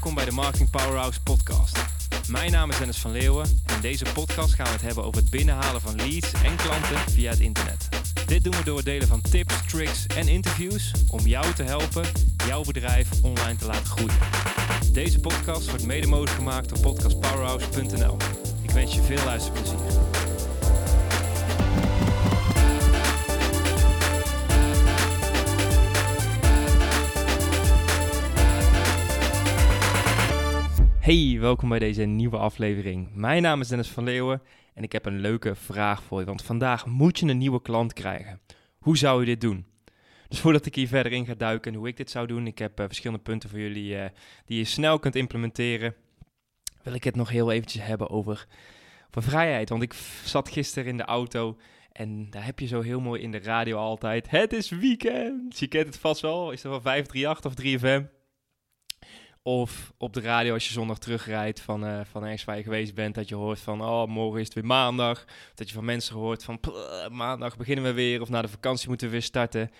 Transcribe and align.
Welkom 0.00 0.18
bij 0.18 0.28
de 0.30 0.36
Marketing 0.36 0.70
Powerhouse 0.70 1.20
podcast. 1.22 1.78
Mijn 2.28 2.50
naam 2.50 2.70
is 2.70 2.78
Dennis 2.78 2.98
van 2.98 3.10
Leeuwen 3.10 3.60
en 3.66 3.74
in 3.74 3.80
deze 3.80 4.04
podcast 4.14 4.54
gaan 4.54 4.64
we 4.66 4.72
het 4.72 4.82
hebben 4.82 5.04
over 5.04 5.20
het 5.20 5.30
binnenhalen 5.30 5.80
van 5.80 5.96
leads 5.96 6.32
en 6.32 6.56
klanten 6.56 6.98
via 7.10 7.30
het 7.30 7.40
internet. 7.40 7.88
Dit 8.26 8.44
doen 8.44 8.56
we 8.56 8.64
door 8.64 8.76
het 8.76 8.84
delen 8.84 9.08
van 9.08 9.20
tips, 9.20 9.54
tricks 9.66 10.06
en 10.06 10.28
interviews 10.28 10.92
om 11.08 11.26
jou 11.26 11.54
te 11.54 11.62
helpen 11.62 12.04
jouw 12.46 12.62
bedrijf 12.62 13.08
online 13.22 13.56
te 13.56 13.66
laten 13.66 13.86
groeien. 13.86 14.18
Deze 14.92 15.20
podcast 15.20 15.68
wordt 15.68 15.86
mede 15.86 16.06
mogelijk 16.06 16.36
gemaakt 16.36 16.68
door 16.68 16.80
podcastpowerhouse.nl. 16.80 18.16
Ik 18.62 18.70
wens 18.70 18.94
je 18.94 19.02
veel 19.02 19.24
luisterplezier. 19.24 20.29
Hey, 31.00 31.36
welkom 31.40 31.68
bij 31.68 31.78
deze 31.78 32.02
nieuwe 32.02 32.36
aflevering. 32.36 33.08
Mijn 33.14 33.42
naam 33.42 33.60
is 33.60 33.68
Dennis 33.68 33.88
van 33.88 34.04
Leeuwen 34.04 34.42
en 34.74 34.82
ik 34.82 34.92
heb 34.92 35.06
een 35.06 35.20
leuke 35.20 35.54
vraag 35.54 36.02
voor 36.02 36.20
je. 36.20 36.26
Want 36.26 36.42
vandaag 36.42 36.86
moet 36.86 37.18
je 37.18 37.26
een 37.26 37.38
nieuwe 37.38 37.62
klant 37.62 37.92
krijgen. 37.92 38.40
Hoe 38.78 38.98
zou 38.98 39.20
je 39.20 39.26
dit 39.26 39.40
doen? 39.40 39.66
Dus 40.28 40.40
voordat 40.40 40.66
ik 40.66 40.74
hier 40.74 40.88
verder 40.88 41.12
in 41.12 41.26
ga 41.26 41.34
duiken 41.34 41.72
en 41.72 41.78
hoe 41.78 41.88
ik 41.88 41.96
dit 41.96 42.10
zou 42.10 42.26
doen, 42.26 42.46
ik 42.46 42.58
heb 42.58 42.80
uh, 42.80 42.86
verschillende 42.86 43.22
punten 43.22 43.50
voor 43.50 43.58
jullie 43.58 43.94
uh, 43.94 44.04
die 44.44 44.58
je 44.58 44.64
snel 44.64 44.98
kunt 44.98 45.16
implementeren. 45.16 45.94
Wil 46.82 46.94
ik 46.94 47.04
het 47.04 47.16
nog 47.16 47.30
heel 47.30 47.50
eventjes 47.50 47.82
hebben 47.82 48.10
over, 48.10 48.46
over 49.08 49.22
vrijheid. 49.22 49.68
Want 49.68 49.82
ik 49.82 49.94
zat 50.24 50.48
gisteren 50.48 50.88
in 50.88 50.96
de 50.96 51.04
auto 51.04 51.56
en 51.92 52.30
daar 52.30 52.44
heb 52.44 52.58
je 52.58 52.66
zo 52.66 52.80
heel 52.80 53.00
mooi 53.00 53.22
in 53.22 53.30
de 53.30 53.38
radio 53.38 53.76
altijd. 53.76 54.30
Het 54.30 54.52
is 54.52 54.70
weekend. 54.70 55.58
Je 55.58 55.66
kent 55.66 55.86
het 55.86 55.98
vast 55.98 56.20
wel. 56.20 56.50
Is 56.50 56.62
dat 56.62 56.72
wel 56.72 56.80
538 56.80 57.44
of 57.44 57.54
3FM? 57.64 58.19
Of 59.42 59.92
op 59.98 60.12
de 60.12 60.20
radio 60.20 60.54
als 60.54 60.66
je 60.66 60.72
zondag 60.72 60.98
terugrijdt 60.98 61.60
van, 61.60 61.84
uh, 61.84 62.00
van 62.10 62.22
ergens 62.22 62.44
waar 62.44 62.56
je 62.56 62.62
geweest 62.62 62.94
bent. 62.94 63.14
Dat 63.14 63.28
je 63.28 63.34
hoort 63.34 63.60
van, 63.60 63.82
oh, 63.82 64.06
morgen 64.06 64.40
is 64.40 64.44
het 64.44 64.54
weer 64.54 64.66
maandag. 64.66 65.24
Dat 65.54 65.68
je 65.68 65.74
van 65.74 65.84
mensen 65.84 66.14
hoort 66.16 66.44
van, 66.44 66.60
maandag 67.10 67.56
beginnen 67.56 67.84
we 67.84 67.92
weer. 67.92 68.20
Of 68.20 68.28
na 68.28 68.42
de 68.42 68.48
vakantie 68.48 68.88
moeten 68.88 69.06
we 69.06 69.12
weer 69.12 69.22
starten. 69.22 69.70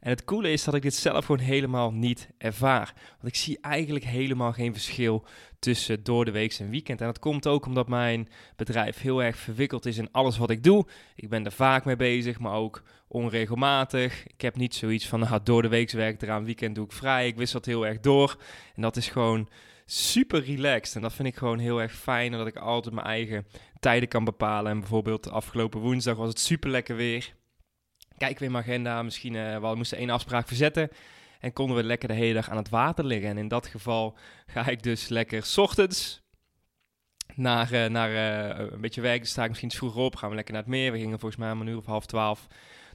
En 0.00 0.10
het 0.10 0.24
coole 0.24 0.52
is 0.52 0.64
dat 0.64 0.74
ik 0.74 0.82
dit 0.82 0.94
zelf 0.94 1.24
gewoon 1.24 1.46
helemaal 1.46 1.92
niet 1.92 2.28
ervaar. 2.38 2.94
Want 3.10 3.26
ik 3.26 3.36
zie 3.36 3.58
eigenlijk 3.60 4.04
helemaal 4.04 4.52
geen 4.52 4.72
verschil 4.72 5.24
tussen 5.58 6.02
door 6.02 6.24
de 6.24 6.30
week 6.30 6.52
en 6.52 6.70
weekend. 6.70 7.00
En 7.00 7.06
dat 7.06 7.18
komt 7.18 7.46
ook 7.46 7.66
omdat 7.66 7.88
mijn 7.88 8.28
bedrijf 8.56 9.00
heel 9.00 9.22
erg 9.22 9.36
verwikkeld 9.36 9.86
is 9.86 9.98
in 9.98 10.12
alles 10.12 10.38
wat 10.38 10.50
ik 10.50 10.62
doe. 10.62 10.86
Ik 11.14 11.28
ben 11.28 11.44
er 11.44 11.52
vaak 11.52 11.84
mee 11.84 11.96
bezig, 11.96 12.38
maar 12.38 12.54
ook 12.54 12.82
onregelmatig. 13.08 14.26
Ik 14.26 14.40
heb 14.40 14.56
niet 14.56 14.74
zoiets 14.74 15.08
van, 15.08 15.20
nou, 15.20 15.40
door 15.42 15.62
de 15.62 15.68
week 15.68 15.90
werk 15.90 16.22
eraan, 16.22 16.44
weekend 16.44 16.74
doe 16.74 16.84
ik 16.84 16.92
vrij. 16.92 17.26
Ik 17.26 17.36
wissel 17.36 17.58
het 17.58 17.68
heel 17.68 17.86
erg 17.86 18.00
door. 18.00 18.36
En 18.74 18.82
dat 18.82 18.96
is 18.96 19.08
gewoon 19.08 19.48
super 19.84 20.44
relaxed. 20.44 20.96
En 20.96 21.02
dat 21.02 21.12
vind 21.12 21.28
ik 21.28 21.36
gewoon 21.36 21.58
heel 21.58 21.80
erg 21.80 21.92
fijn, 21.92 22.32
dat 22.32 22.46
ik 22.46 22.56
altijd 22.56 22.94
mijn 22.94 23.06
eigen 23.06 23.46
tijden 23.80 24.08
kan 24.08 24.24
bepalen. 24.24 24.72
En 24.72 24.80
bijvoorbeeld 24.80 25.30
afgelopen 25.30 25.80
woensdag 25.80 26.16
was 26.16 26.28
het 26.28 26.40
super 26.40 26.70
lekker 26.70 26.96
weer. 26.96 27.34
Kijk 28.18 28.38
weer 28.38 28.50
mijn 28.50 28.64
agenda, 28.64 29.02
misschien 29.02 29.34
uh, 29.34 29.58
we 29.58 29.74
moesten 29.74 29.98
één 29.98 30.10
afspraak 30.10 30.46
verzetten. 30.46 30.88
En 31.40 31.52
konden 31.52 31.76
we 31.76 31.82
lekker 31.82 32.08
de 32.08 32.14
hele 32.14 32.34
dag 32.34 32.50
aan 32.50 32.56
het 32.56 32.68
water 32.68 33.04
liggen. 33.04 33.28
En 33.28 33.38
in 33.38 33.48
dat 33.48 33.66
geval 33.66 34.16
ga 34.46 34.66
ik 34.66 34.82
dus 34.82 35.08
lekker 35.08 35.42
s 35.42 35.58
ochtends 35.58 36.22
naar, 37.34 37.72
uh, 37.72 37.86
naar 37.86 38.10
uh, 38.10 38.66
een 38.72 38.80
beetje 38.80 39.00
werk. 39.00 39.18
Dan 39.18 39.26
sta 39.26 39.42
ik 39.42 39.48
misschien 39.48 39.70
vroeger 39.70 40.00
op. 40.00 40.16
Gaan 40.16 40.28
we 40.28 40.34
lekker 40.34 40.54
naar 40.54 40.62
het 40.62 40.72
meer. 40.72 40.92
We 40.92 40.98
gingen 40.98 41.18
volgens 41.18 41.40
mij 41.40 41.52
om 41.52 41.60
een 41.60 41.66
uur 41.66 41.76
of 41.76 41.86
half 41.86 42.06
twaalf 42.06 42.46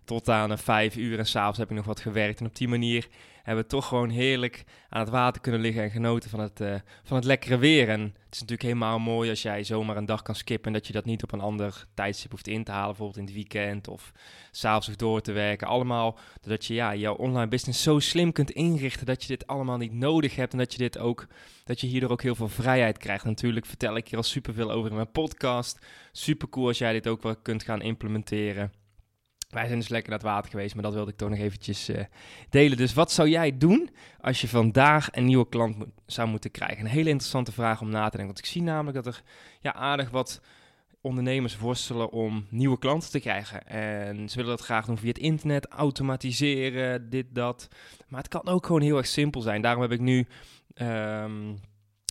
tot 0.06 0.30
aan 0.30 0.58
vijf 0.58 0.96
uur. 0.96 1.20
En 1.20 1.26
s'avonds 1.26 1.58
heb 1.58 1.70
ik 1.70 1.76
nog 1.76 1.86
wat 1.86 2.00
gewerkt. 2.00 2.40
En 2.40 2.46
op 2.46 2.56
die 2.56 2.68
manier 2.68 3.08
hebben 3.44 3.64
we 3.64 3.70
toch 3.70 3.88
gewoon 3.88 4.10
heerlijk 4.10 4.64
aan 4.90 5.00
het 5.00 5.10
water 5.10 5.42
kunnen 5.42 5.62
liggen 5.62 5.84
en 5.84 5.92
genoten 5.92 6.30
van 6.30 6.40
het, 6.40 6.60
uh, 6.62 6.76
van 7.04 7.16
het 7.16 7.26
lekkere 7.26 7.58
weer. 7.58 7.90
En 7.90 8.02
het 8.02 8.34
is 8.34 8.40
natuurlijk 8.40 8.62
helemaal 8.62 9.00
mooi 9.00 9.30
als 9.30 9.42
jij 9.42 9.64
zomaar 9.64 9.98
een 9.98 10.06
dag 10.06 10.22
kan 10.22 10.36
skippen 10.36 10.68
en 10.68 10.74
dat 10.74 10.88
je 10.88 10.94
dat 10.94 11.06
niet 11.06 11.24
op 11.24 11.32
een 11.32 11.40
ander 11.40 11.86
tijdstip 11.94 12.32
hoeft 12.32 12.48
in 12.48 12.64
te 12.64 12.72
halen, 12.72 12.88
bijvoorbeeld 12.88 13.18
in 13.18 13.26
het 13.26 13.34
weekend 13.34 13.88
of 13.88 14.12
s'avonds 14.52 14.88
of 14.88 14.96
door 14.96 15.22
te 15.22 15.32
werken. 15.32 15.68
Allemaal 15.68 16.18
doordat 16.42 16.66
je 16.66 16.74
ja, 16.74 16.96
jouw 16.96 17.16
online 17.16 17.48
business 17.48 17.84
zo 17.84 18.00
slim 18.00 18.32
kunt 18.32 18.52
inrichten 18.52 19.06
dat 19.06 19.22
je 19.22 19.28
dit 19.28 19.48
allemaal 19.48 19.78
niet 19.78 19.94
nodig 19.94 20.36
hebt 20.36 20.52
en 20.52 20.58
dat 20.58 20.72
je 20.72 20.78
dit 20.78 20.98
ook, 20.98 21.28
dat 21.64 21.82
je 21.82 21.88
hierdoor 21.88 22.10
ook 22.10 22.22
heel 22.22 22.36
veel 22.36 22.50
vrijheid 22.50 22.98
krijgt. 22.98 23.26
Natuurlijk 23.26 23.66
vertel 23.66 23.96
ik 23.96 24.08
hier 24.08 24.18
al 24.18 24.24
superveel 24.24 24.72
over 24.72 24.90
in 24.90 24.96
mijn 24.96 25.12
podcast. 25.12 25.86
Super 26.12 26.50
cool 26.50 26.68
als 26.68 26.78
jij 26.78 26.94
dit 26.94 27.08
ook 27.08 27.22
wel 27.22 27.36
kunt 27.36 27.64
gaan 27.64 27.82
implementeren. 27.82 28.81
Wij 29.52 29.68
zijn 29.68 29.80
dus 29.80 29.90
lekker 29.90 30.10
naar 30.10 30.20
het 30.20 30.28
water 30.28 30.52
geweest, 30.52 30.74
maar 30.74 30.84
dat 30.84 30.94
wilde 30.94 31.12
ik 31.12 31.18
toch 31.18 31.30
nog 31.30 31.40
eventjes 31.40 31.90
uh, 31.90 32.00
delen. 32.50 32.78
Dus 32.78 32.94
wat 32.94 33.12
zou 33.12 33.30
jij 33.30 33.58
doen 33.58 33.90
als 34.22 34.42
je 34.42 34.48
vandaag 34.48 35.08
een 35.12 35.26
nieuwe 35.26 35.50
klant 35.50 35.76
zou 36.06 36.28
moeten 36.28 36.52
krijgen? 36.52 36.80
Een 36.80 36.92
hele 36.92 37.10
interessante 37.10 37.52
vraag 37.52 37.82
om 37.82 37.90
na 37.90 38.04
te 38.04 38.18
denken. 38.18 38.26
Want 38.26 38.40
ik 38.40 38.46
zie 38.46 38.62
namelijk 38.62 39.04
dat 39.04 39.14
er 39.14 39.24
ja, 39.62 39.74
aardig 39.74 40.10
wat 40.10 40.42
ondernemers 41.02 41.58
worstelen 41.58 42.12
om 42.12 42.46
nieuwe 42.50 42.80
klanten 42.80 43.12
te 43.12 43.20
krijgen. 43.20 43.68
En 43.68 44.30
ze 44.30 44.36
willen 44.36 44.52
dat 44.52 44.66
graag 44.66 44.86
doen 44.86 44.98
via 44.98 45.08
het 45.08 45.18
internet, 45.18 45.68
automatiseren, 45.68 47.10
dit, 47.10 47.26
dat. 47.30 47.68
Maar 48.08 48.20
het 48.20 48.30
kan 48.30 48.48
ook 48.48 48.66
gewoon 48.66 48.82
heel 48.82 48.98
erg 48.98 49.08
simpel 49.08 49.42
zijn. 49.42 49.62
Daarom 49.62 49.82
heb 49.82 49.92
ik 49.92 50.00
nu 50.00 50.28
um, 50.76 51.60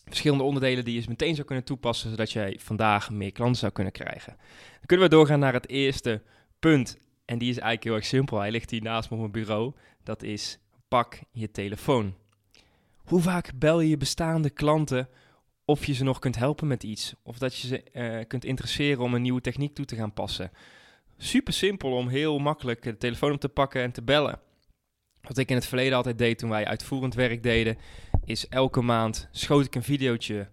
verschillende 0.04 0.44
onderdelen 0.44 0.84
die 0.84 1.00
je 1.00 1.08
meteen 1.08 1.34
zou 1.34 1.46
kunnen 1.46 1.64
toepassen, 1.64 2.10
zodat 2.10 2.32
jij 2.32 2.58
vandaag 2.60 3.10
meer 3.10 3.32
klanten 3.32 3.58
zou 3.58 3.72
kunnen 3.72 3.92
krijgen. 3.92 4.36
Dan 4.72 4.86
kunnen 4.86 5.08
we 5.08 5.14
doorgaan 5.14 5.38
naar 5.38 5.52
het 5.52 5.68
eerste 5.68 6.22
punt. 6.58 6.98
En 7.30 7.38
die 7.38 7.48
is 7.50 7.58
eigenlijk 7.58 7.84
heel 7.84 7.94
erg 7.94 8.04
simpel. 8.04 8.38
Hij 8.38 8.50
ligt 8.50 8.70
hier 8.70 8.82
naast 8.82 9.10
me 9.10 9.16
op 9.16 9.20
mijn 9.20 9.44
bureau. 9.44 9.72
Dat 10.02 10.22
is 10.22 10.58
pak 10.88 11.20
je 11.30 11.50
telefoon. 11.50 12.14
Hoe 12.96 13.20
vaak 13.20 13.52
bel 13.54 13.80
je 13.80 13.88
je 13.88 13.96
bestaande 13.96 14.50
klanten 14.50 15.08
of 15.64 15.84
je 15.86 15.92
ze 15.92 16.04
nog 16.04 16.18
kunt 16.18 16.36
helpen 16.36 16.66
met 16.66 16.82
iets? 16.82 17.14
Of 17.22 17.38
dat 17.38 17.56
je 17.56 17.66
ze 17.66 17.84
uh, 17.92 18.24
kunt 18.26 18.44
interesseren 18.44 19.02
om 19.02 19.14
een 19.14 19.22
nieuwe 19.22 19.40
techniek 19.40 19.74
toe 19.74 19.84
te 19.84 19.96
gaan 19.96 20.12
passen? 20.12 20.50
Super 21.16 21.52
simpel 21.52 21.92
om 21.92 22.08
heel 22.08 22.38
makkelijk 22.38 22.82
de 22.82 22.96
telefoon 22.96 23.32
op 23.32 23.40
te 23.40 23.48
pakken 23.48 23.82
en 23.82 23.92
te 23.92 24.02
bellen. 24.02 24.40
Wat 25.20 25.38
ik 25.38 25.48
in 25.48 25.56
het 25.56 25.66
verleden 25.66 25.96
altijd 25.96 26.18
deed 26.18 26.38
toen 26.38 26.50
wij 26.50 26.66
uitvoerend 26.66 27.14
werk 27.14 27.42
deden, 27.42 27.78
is 28.24 28.48
elke 28.48 28.80
maand 28.80 29.28
schoot 29.30 29.64
ik 29.64 29.74
een 29.74 29.82
videootje 29.82 30.48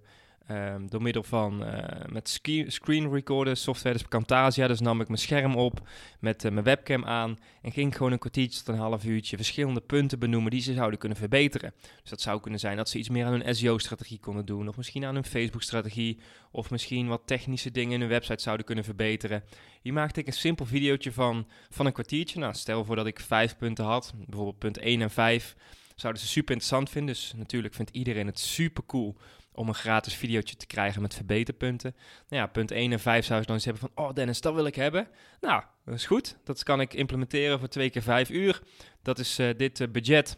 Um, 0.52 0.90
door 0.90 1.02
middel 1.02 1.24
van 1.24 1.64
uh, 1.64 1.84
met 2.10 2.42
screen 2.68 3.12
recorder 3.12 3.58
software, 3.58 3.98
dus 3.98 4.08
Camtasia. 4.08 4.68
Dus 4.68 4.80
nam 4.80 5.02
ik 5.02 5.08
mijn 5.08 5.20
scherm 5.20 5.56
op 5.56 5.88
met 6.20 6.44
uh, 6.44 6.52
mijn 6.52 6.66
webcam 6.66 7.06
aan 7.06 7.38
en 7.62 7.72
ging 7.72 7.98
gewoon 7.98 8.12
een 8.12 8.20
kwartiertje 8.20 8.64
tot 8.64 8.76
een 8.76 8.82
half 8.82 9.06
uurtje 9.06 9.36
verschillende 9.36 9.82
punten 9.82 10.20
benoemen 10.20 10.52
die 10.52 10.62
ze 10.62 10.74
zouden 10.74 11.00
kunnen 11.00 11.18
verbeteren. 11.18 11.74
Dus 12.02 12.10
dat 12.10 12.22
zou 12.22 12.42
kunnen 12.42 12.60
zijn 12.60 12.78
dat 12.78 12.90
ze 12.90 12.98
iets 12.98 13.10
meer 13.10 13.26
aan 13.26 13.42
hun 13.42 13.56
SEO-strategie 13.56 14.20
konden 14.20 14.46
doen, 14.46 14.68
of 14.68 14.78
misschien 14.78 15.06
aan 15.06 15.14
hun 15.14 15.26
Facebook-strategie, 15.26 16.20
of 16.52 16.72
misschien 16.72 17.08
wat 17.08 17.22
technische 17.26 17.72
dingen 17.72 17.94
in 17.94 18.00
hun 18.00 18.10
website 18.10 18.42
zouden 18.42 18.66
kunnen 18.66 18.84
verbeteren. 18.84 19.44
Hier 19.82 19.94
maakte 19.94 20.20
ik 20.20 20.28
een 20.28 20.34
simpel 20.34 20.66
videootje 20.66 21.12
van, 21.12 21.48
van 21.70 21.86
een 21.86 21.94
kwartiertje. 21.94 22.40
Nou, 22.40 22.54
stel 22.54 22.86
voor 22.86 22.96
dat 22.96 23.06
ik 23.06 23.20
vijf 23.20 23.58
punten 23.58 23.86
had, 23.86 24.14
bijvoorbeeld 24.26 24.60
punt 24.60 24.78
1 24.78 25.02
en 25.02 25.12
5 25.12 25.56
zouden 25.96 26.22
ze 26.22 26.28
super 26.28 26.54
interessant 26.54 26.90
vinden. 26.90 27.14
Dus 27.14 27.34
natuurlijk 27.36 27.74
vindt 27.74 27.92
iedereen 27.92 28.26
het 28.26 28.40
super 28.40 28.86
cool 28.86 29.18
om 29.58 29.68
een 29.68 29.76
gratis 29.76 30.16
videootje 30.16 30.56
te 30.56 30.68
krijgen 30.68 31.02
met 31.02 31.14
verbeterpunten. 31.14 31.96
Nou 32.30 32.42
ja, 32.42 32.48
punt 32.48 32.72
1 32.72 32.92
en 32.92 33.00
5 33.00 33.26
zou 33.26 33.40
ze 33.40 33.46
dan 33.46 33.56
eens 33.56 33.66
hebben 33.66 33.90
van, 33.94 34.06
oh 34.06 34.14
Dennis, 34.14 34.42
dat 34.42 34.54
wil 34.54 34.66
ik 34.66 34.76
hebben. 34.76 35.08
Nou, 35.42 35.64
dat 35.86 35.94
is 35.94 36.06
goed. 36.06 36.38
Dat 36.44 36.64
kan 36.64 36.82
ik 36.82 36.94
implementeren 36.94 37.60
voor 37.60 37.68
twee 37.68 37.90
keer 37.90 38.02
5 38.02 38.30
uur. 38.30 38.62
Dat 39.02 39.20
is 39.20 39.40
uh, 39.40 39.50
dit 39.58 39.80
uh, 39.80 39.88
budget 39.88 40.38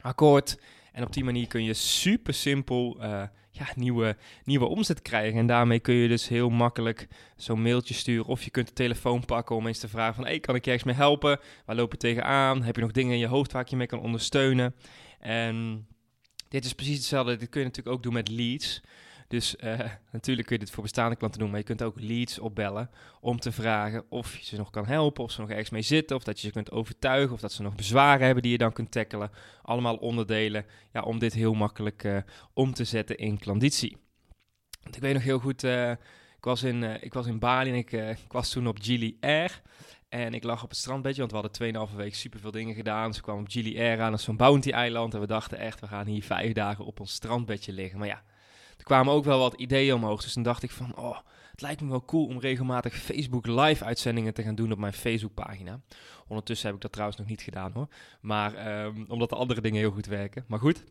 akkoord. 0.00 0.60
En 0.92 1.04
op 1.04 1.12
die 1.12 1.24
manier 1.24 1.46
kun 1.46 1.64
je 1.64 1.74
super 1.74 2.34
simpel 2.34 2.96
uh, 3.00 3.22
ja, 3.50 3.66
nieuwe, 3.74 4.16
nieuwe 4.44 4.66
omzet 4.66 5.02
krijgen. 5.02 5.38
En 5.38 5.46
daarmee 5.46 5.80
kun 5.80 5.94
je 5.94 6.08
dus 6.08 6.28
heel 6.28 6.48
makkelijk 6.48 7.08
zo'n 7.36 7.62
mailtje 7.62 7.94
sturen. 7.94 8.26
Of 8.26 8.42
je 8.42 8.50
kunt 8.50 8.66
de 8.66 8.72
telefoon 8.72 9.24
pakken 9.24 9.56
om 9.56 9.66
eens 9.66 9.78
te 9.78 9.88
vragen 9.88 10.14
van... 10.14 10.24
Hey, 10.24 10.40
kan 10.40 10.54
ik 10.54 10.64
je 10.64 10.70
ergens 10.70 10.88
mee 10.88 10.98
helpen? 10.98 11.40
Waar 11.64 11.76
loop 11.76 11.92
je 11.92 11.98
tegenaan? 11.98 12.62
Heb 12.62 12.74
je 12.76 12.82
nog 12.82 12.92
dingen 12.92 13.12
in 13.12 13.18
je 13.18 13.26
hoofd 13.26 13.52
waar 13.52 13.62
ik 13.62 13.68
je 13.68 13.76
mee 13.76 13.86
kan 13.86 14.00
ondersteunen? 14.00 14.74
En 15.18 15.86
dit 16.48 16.64
is 16.64 16.72
precies 16.72 16.96
hetzelfde. 16.96 17.36
Dit 17.36 17.48
kun 17.48 17.60
je 17.60 17.66
natuurlijk 17.66 17.96
ook 17.96 18.02
doen 18.02 18.12
met 18.12 18.28
leads. 18.28 18.80
Dus 19.28 19.56
uh, 19.60 19.78
natuurlijk 20.12 20.46
kun 20.46 20.56
je 20.56 20.64
dit 20.64 20.70
voor 20.70 20.82
bestaande 20.82 21.16
klanten 21.16 21.40
doen, 21.40 21.50
maar 21.50 21.58
je 21.58 21.64
kunt 21.64 21.82
ook 21.82 22.00
leads 22.00 22.38
opbellen 22.38 22.90
om 23.20 23.40
te 23.40 23.52
vragen 23.52 24.04
of 24.08 24.36
je 24.36 24.44
ze 24.44 24.56
nog 24.56 24.70
kan 24.70 24.86
helpen, 24.86 25.24
of 25.24 25.30
ze 25.30 25.40
nog 25.40 25.50
ergens 25.50 25.70
mee 25.70 25.82
zitten, 25.82 26.16
of 26.16 26.24
dat 26.24 26.40
je 26.40 26.46
ze 26.46 26.52
kunt 26.52 26.70
overtuigen, 26.70 27.34
of 27.34 27.40
dat 27.40 27.52
ze 27.52 27.62
nog 27.62 27.74
bezwaren 27.74 28.24
hebben 28.24 28.42
die 28.42 28.52
je 28.52 28.58
dan 28.58 28.72
kunt 28.72 28.90
tackelen. 28.90 29.30
Allemaal 29.62 29.96
onderdelen 29.96 30.64
ja, 30.92 31.02
om 31.02 31.18
dit 31.18 31.32
heel 31.32 31.54
makkelijk 31.54 32.04
uh, 32.04 32.18
om 32.52 32.74
te 32.74 32.84
zetten 32.84 33.16
in 33.16 33.38
klanditie. 33.38 33.96
Want 34.82 34.96
ik 34.96 35.02
weet 35.02 35.14
nog 35.14 35.22
heel 35.22 35.38
goed, 35.38 35.64
uh, 35.64 35.90
ik, 35.90 36.44
was 36.44 36.62
in, 36.62 36.82
ik 37.02 37.14
was 37.14 37.26
in 37.26 37.38
Bali 37.38 37.70
en 37.70 37.76
ik, 37.76 37.92
ik 37.92 38.32
was 38.32 38.50
toen 38.50 38.68
op 38.68 38.78
Gili 38.80 39.16
Air. 39.20 39.62
En 40.08 40.34
ik 40.34 40.44
lag 40.44 40.62
op 40.62 40.68
het 40.68 40.78
strandbedje, 40.78 41.26
want 41.26 41.32
we 41.32 41.38
hadden 41.66 41.88
2,5 41.90 41.96
week 41.96 42.14
superveel 42.14 42.50
dingen 42.50 42.74
gedaan. 42.74 43.14
Ze 43.14 43.22
kwamen 43.22 43.42
op 43.42 43.76
Air 43.76 44.00
aan, 44.00 44.10
dat 44.10 44.20
zo'n 44.20 44.36
bounty-eiland. 44.36 45.14
En 45.14 45.20
we 45.20 45.26
dachten 45.26 45.58
echt, 45.58 45.80
we 45.80 45.86
gaan 45.86 46.06
hier 46.06 46.22
vijf 46.22 46.52
dagen 46.52 46.84
op 46.84 47.00
ons 47.00 47.12
strandbedje 47.12 47.72
liggen. 47.72 47.98
Maar 47.98 48.08
ja, 48.08 48.22
er 48.78 48.84
kwamen 48.84 49.12
ook 49.12 49.24
wel 49.24 49.38
wat 49.38 49.54
ideeën 49.54 49.94
omhoog. 49.94 50.22
Dus 50.22 50.32
toen 50.32 50.42
dacht 50.42 50.62
ik 50.62 50.70
van, 50.70 50.96
oh, 50.96 51.18
het 51.50 51.60
lijkt 51.60 51.80
me 51.80 51.88
wel 51.88 52.04
cool 52.04 52.26
om 52.26 52.40
regelmatig 52.40 52.94
Facebook 52.94 53.46
live 53.46 53.84
uitzendingen 53.84 54.34
te 54.34 54.42
gaan 54.42 54.54
doen 54.54 54.72
op 54.72 54.78
mijn 54.78 54.92
Facebookpagina. 54.92 55.80
Ondertussen 56.28 56.66
heb 56.66 56.76
ik 56.76 56.82
dat 56.82 56.92
trouwens 56.92 57.18
nog 57.18 57.28
niet 57.28 57.42
gedaan 57.42 57.72
hoor. 57.72 57.88
Maar 58.20 58.82
um, 58.84 59.04
omdat 59.08 59.28
de 59.28 59.36
andere 59.36 59.60
dingen 59.60 59.80
heel 59.80 59.90
goed 59.90 60.06
werken. 60.06 60.44
Maar 60.46 60.58
goed, 60.58 60.84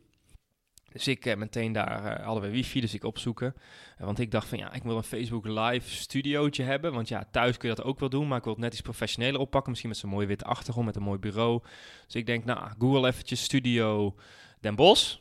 Dus 0.97 1.07
ik 1.07 1.37
meteen 1.37 1.71
daar 1.71 2.21
hadden 2.21 2.43
we 2.43 2.49
wifi, 2.49 2.81
dus 2.81 2.93
ik 2.93 3.03
opzoeken. 3.03 3.55
want 3.97 4.19
ik 4.19 4.31
dacht 4.31 4.47
van 4.47 4.57
ja, 4.57 4.73
ik 4.73 4.83
wil 4.83 4.97
een 4.97 5.03
Facebook 5.03 5.45
Live 5.45 5.95
studiootje 5.95 6.63
hebben. 6.63 6.93
Want 6.93 7.07
ja, 7.07 7.27
thuis 7.31 7.57
kun 7.57 7.69
je 7.69 7.75
dat 7.75 7.85
ook 7.85 7.99
wel 7.99 8.09
doen, 8.09 8.27
maar 8.27 8.37
ik 8.37 8.43
wil 8.43 8.53
het 8.53 8.61
net 8.61 8.73
iets 8.73 8.81
professioneler 8.81 9.39
oppakken. 9.39 9.69
Misschien 9.69 9.91
met 9.91 9.99
zo'n 9.99 10.09
mooie 10.09 10.27
witte 10.27 10.45
achtergrond, 10.45 10.85
met 10.85 10.95
een 10.95 11.01
mooi 11.01 11.19
bureau. 11.19 11.61
Dus 12.05 12.15
ik 12.15 12.25
denk, 12.25 12.45
nou, 12.45 12.71
Google 12.79 13.07
eventjes 13.07 13.43
Studio 13.43 14.15
Den 14.59 14.75
Bosch, 14.75 15.17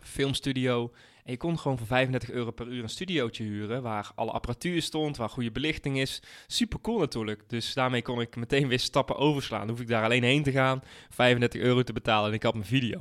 filmstudio. 0.00 0.92
En 1.24 1.32
je 1.32 1.36
kon 1.36 1.58
gewoon 1.58 1.78
voor 1.78 1.86
35 1.86 2.30
euro 2.30 2.50
per 2.50 2.66
uur 2.66 2.82
een 2.82 2.88
studiootje 2.88 3.44
huren, 3.44 3.82
waar 3.82 4.10
alle 4.14 4.30
apparatuur 4.30 4.82
stond, 4.82 5.16
waar 5.16 5.28
goede 5.28 5.50
belichting 5.50 5.98
is. 5.98 6.22
Super 6.46 6.80
cool 6.80 6.98
natuurlijk. 6.98 7.48
Dus 7.48 7.74
daarmee 7.74 8.02
kon 8.02 8.20
ik 8.20 8.36
meteen 8.36 8.68
weer 8.68 8.80
stappen 8.80 9.16
overslaan. 9.16 9.60
Dan 9.60 9.68
hoef 9.68 9.80
ik 9.80 9.88
daar 9.88 10.04
alleen 10.04 10.22
heen 10.22 10.42
te 10.42 10.52
gaan, 10.52 10.82
35 11.08 11.60
euro 11.60 11.82
te 11.82 11.92
betalen 11.92 12.28
en 12.28 12.34
ik 12.34 12.42
had 12.42 12.54
mijn 12.54 12.66
video. 12.66 12.98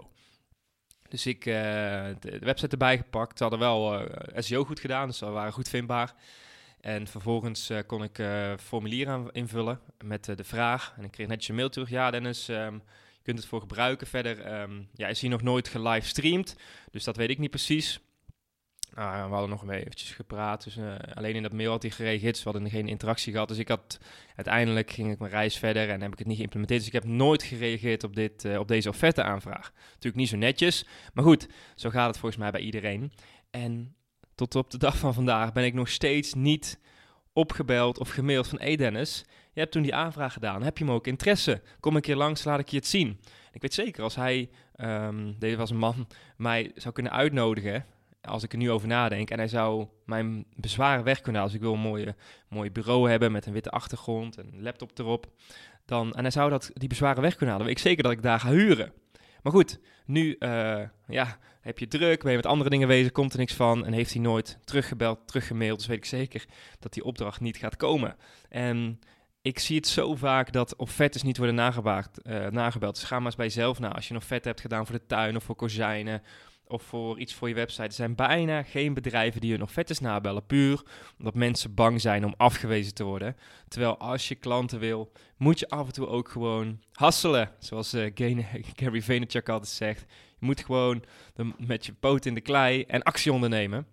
Dus 1.10 1.26
ik 1.26 1.46
uh, 1.46 1.54
de 2.20 2.40
website 2.40 2.72
erbij 2.72 2.98
gepakt. 2.98 3.38
Ze 3.38 3.44
hadden 3.44 3.62
wel 3.62 4.02
uh, 4.02 4.08
SEO 4.36 4.64
goed 4.64 4.80
gedaan, 4.80 5.08
dus 5.08 5.18
ze 5.18 5.26
waren 5.26 5.54
goed 5.54 5.70
vindbaar. 5.70 6.14
En 6.82 7.08
vervolgens 7.08 7.70
uh, 7.70 7.80
kon 7.88 8.04
ik 8.04 8.22
formulieren 8.62 9.32
invullen 9.32 9.80
met 10.04 10.26
de 10.26 10.44
vraag. 10.44 10.94
En 10.98 11.04
ik 11.04 11.12
kreeg 11.12 11.28
netjes 11.28 11.50
een 11.50 11.56
mail 11.56 11.70
terug. 11.70 11.90
Ja, 11.90 12.12
Dennis, 12.12 12.48
um, 12.48 12.74
je 13.12 13.24
kunt 13.24 13.38
het 13.38 13.48
voor 13.48 13.60
gebruiken. 13.60 14.08
Verder 14.08 14.62
um, 14.62 14.90
ja, 14.94 15.08
is 15.08 15.22
hier 15.22 15.30
nog 15.30 15.42
nooit 15.42 15.68
gelivestreamd, 15.68 16.56
dus 16.92 17.04
dat 17.04 17.16
weet 17.16 17.30
ik 17.30 17.38
niet 17.38 17.50
precies. 17.50 18.00
Nou, 19.00 19.28
we 19.28 19.32
hadden 19.32 19.50
nog 19.50 19.66
mee 19.66 19.80
eventjes 19.80 20.12
gepraat. 20.12 20.64
Dus 20.64 20.78
uh, 20.78 20.94
alleen 21.14 21.36
in 21.36 21.44
dat 21.44 21.54
mail 21.54 21.72
had 21.72 21.82
hij 21.82 21.92
gereageerd. 21.92 22.34
Dus 22.34 22.44
we 22.44 22.50
hadden 22.50 22.70
geen 22.70 22.88
interactie 22.88 23.32
gehad. 23.32 23.48
Dus 23.48 23.58
ik 23.58 23.68
had 23.68 24.00
uiteindelijk 24.36 24.92
ging 24.92 25.12
ik 25.12 25.20
mijn 25.20 25.32
reis 25.32 25.58
verder 25.58 25.90
en 25.90 26.02
heb 26.02 26.12
ik 26.12 26.18
het 26.18 26.28
niet 26.28 26.38
geïmplementeerd. 26.38 26.80
Dus 26.80 26.90
ik 26.90 27.02
heb 27.02 27.12
nooit 27.12 27.44
gereageerd 27.44 28.04
op, 28.04 28.16
dit, 28.16 28.44
uh, 28.44 28.60
op 28.60 28.68
deze 28.68 28.90
offerte 28.90 29.24
aanvraag. 29.24 29.72
Natuurlijk 29.88 30.16
niet 30.16 30.30
zo 30.30 30.38
netjes. 30.38 30.86
Maar 31.14 31.24
goed, 31.24 31.48
zo 31.76 31.90
gaat 31.90 32.08
het 32.08 32.18
volgens 32.18 32.42
mij 32.42 32.52
bij 32.52 32.62
iedereen. 32.62 33.12
En 33.50 33.96
tot 34.36 34.56
op 34.56 34.72
de 34.72 34.78
dag 34.78 34.98
van 34.98 35.14
vandaag 35.14 35.54
ben 35.54 35.66
ik 35.66 35.74
nog 35.74 35.90
steeds 35.90 36.34
niet 36.34 36.80
opgebeld 37.34 38.00
of 38.00 38.10
gemaild 38.10 38.48
van... 38.48 38.60
Hey 38.60 38.76
Dennis, 38.76 39.26
je 39.54 39.60
hebt 39.60 39.72
toen 39.72 39.82
die 39.82 39.96
aanvraag 39.96 40.34
gedaan. 40.34 40.64
Heb 40.64 40.78
je 40.78 40.84
hem 40.84 40.94
ook 40.94 41.08
interesse? 41.08 41.62
Kom 41.80 41.96
een 41.96 42.02
keer 42.02 42.16
langs, 42.16 42.44
laat 42.44 42.60
ik 42.60 42.70
je 42.70 42.78
het 42.78 42.88
zien. 42.88 43.20
Ik 43.52 43.62
weet 43.62 43.74
zeker, 43.74 44.04
als 44.04 44.16
hij, 44.16 44.50
um, 44.78 45.40
deze 45.40 45.58
was 45.58 45.70
een 45.70 45.78
man, 45.78 46.08
mij 46.38 46.72
zou 46.76 46.94
kunnen 46.94 47.12
uitnodigen 47.12 47.86
als 48.22 48.44
ik 48.44 48.52
er 48.52 48.58
nu 48.58 48.72
over 48.72 48.88
nadenk. 48.88 49.30
En 49.30 49.38
hij 49.38 49.48
zou 49.48 49.88
mijn 50.06 50.46
bezwaren 50.56 51.04
weg 51.04 51.22
kunnen 51.22 51.42
halen. 51.42 51.54
Als 51.54 51.54
ik 51.54 51.62
wil 51.62 51.74
een 51.74 51.90
mooie, 51.90 52.16
mooie 52.50 52.72
bureau 52.72 53.10
hebben 53.10 53.32
met 53.32 53.46
een 53.46 53.54
witte 53.54 53.70
achtergrond 53.70 54.38
en 54.38 54.50
een 54.54 54.62
laptop 54.62 55.00
erop. 55.00 55.28
Dan, 55.86 56.14
en 56.14 56.22
hij 56.22 56.32
zou 56.32 56.50
dat, 56.50 56.72
die 56.74 56.90
bezwaren 56.90 57.22
weg 57.22 57.36
kunnen 57.36 57.50
halen. 57.50 57.68
Weet 57.68 57.78
ik 57.78 57.84
zeker 57.84 58.04
dat 58.04 58.12
ik 58.12 58.22
daar 58.22 58.40
ga 58.40 58.50
huren. 58.50 58.94
Maar 59.44 59.54
goed, 59.54 59.80
nu 60.06 60.36
uh, 60.40 60.82
ja, 61.08 61.38
heb 61.62 61.80
je 61.80 61.88
druk, 61.88 62.22
ben 62.22 62.32
je 62.32 62.38
met 62.38 62.46
andere 62.46 62.70
dingen 62.70 62.88
bezig, 62.88 63.12
komt 63.12 63.34
er 63.34 63.40
niks 63.40 63.54
van. 63.54 63.86
En 63.86 63.94
heeft 63.94 64.14
hij 64.14 64.22
nooit 64.22 64.58
teruggebeld, 64.64 65.28
teruggemaild. 65.28 65.78
Dus 65.78 65.88
weet 65.88 65.98
ik 65.98 66.06
zeker 66.06 66.46
dat 66.80 66.94
die 66.94 67.04
opdracht 67.04 67.40
niet 67.40 67.58
gaat 67.58 67.76
komen. 67.76 68.16
En 68.50 69.00
ik 69.42 69.60
zie 69.60 69.76
het 69.76 69.88
zo 69.88 70.16
vaak 70.16 70.52
dat 70.52 70.76
offertes 70.76 71.24
niet 71.24 71.38
worden 71.38 71.56
nagebaard, 71.56 72.20
uh, 72.24 72.48
nagebeld. 72.48 72.96
Dus 72.96 73.04
ga 73.04 73.16
maar 73.16 73.26
eens 73.26 73.36
bij 73.36 73.46
jezelf 73.46 73.80
na. 73.80 73.94
Als 73.94 74.08
je 74.08 74.14
een 74.14 74.20
offerte 74.20 74.48
hebt 74.48 74.62
gedaan 74.62 74.86
voor 74.86 74.96
de 74.96 75.06
tuin 75.06 75.36
of 75.36 75.44
voor 75.44 75.56
kozijnen 75.56 76.22
of 76.70 76.84
voor 76.84 77.20
iets 77.20 77.34
voor 77.34 77.48
je 77.48 77.54
website. 77.54 77.84
Er 77.84 77.92
zijn 77.92 78.16
bijna 78.16 78.64
geen 78.64 78.94
bedrijven 78.94 79.42
die 79.42 79.52
hun 79.52 79.62
offertes 79.62 80.00
nabellen. 80.00 80.46
Puur 80.46 80.84
omdat 81.18 81.34
mensen 81.34 81.74
bang 81.74 82.02
zijn 82.02 82.26
om 82.26 82.34
afgewezen 82.38 82.94
te 82.94 83.04
worden. 83.04 83.36
Terwijl 83.68 83.98
als 83.98 84.28
je 84.28 84.36
klanten 84.36 84.80
wil, 84.80 85.12
moet 85.38 85.60
je 85.60 85.70
af 85.70 85.88
en 85.88 85.94
toe 85.94 86.08
ook 86.08 86.30
gewoon 86.30 86.80
hasselen. 86.92 87.52
Zoals 87.60 87.94
uh, 87.94 88.12
Gary 88.76 89.02
Vaynerchuk 89.02 89.50
altijd 89.50 89.72
zegt. 89.72 90.06
Je 90.40 90.46
moet 90.46 90.64
gewoon 90.64 91.04
met 91.58 91.86
je 91.86 91.94
poot 91.94 92.26
in 92.26 92.34
de 92.34 92.42
klei 92.42 92.84
en 92.84 93.04
actie 93.04 93.34
ondernemen. 93.34 93.88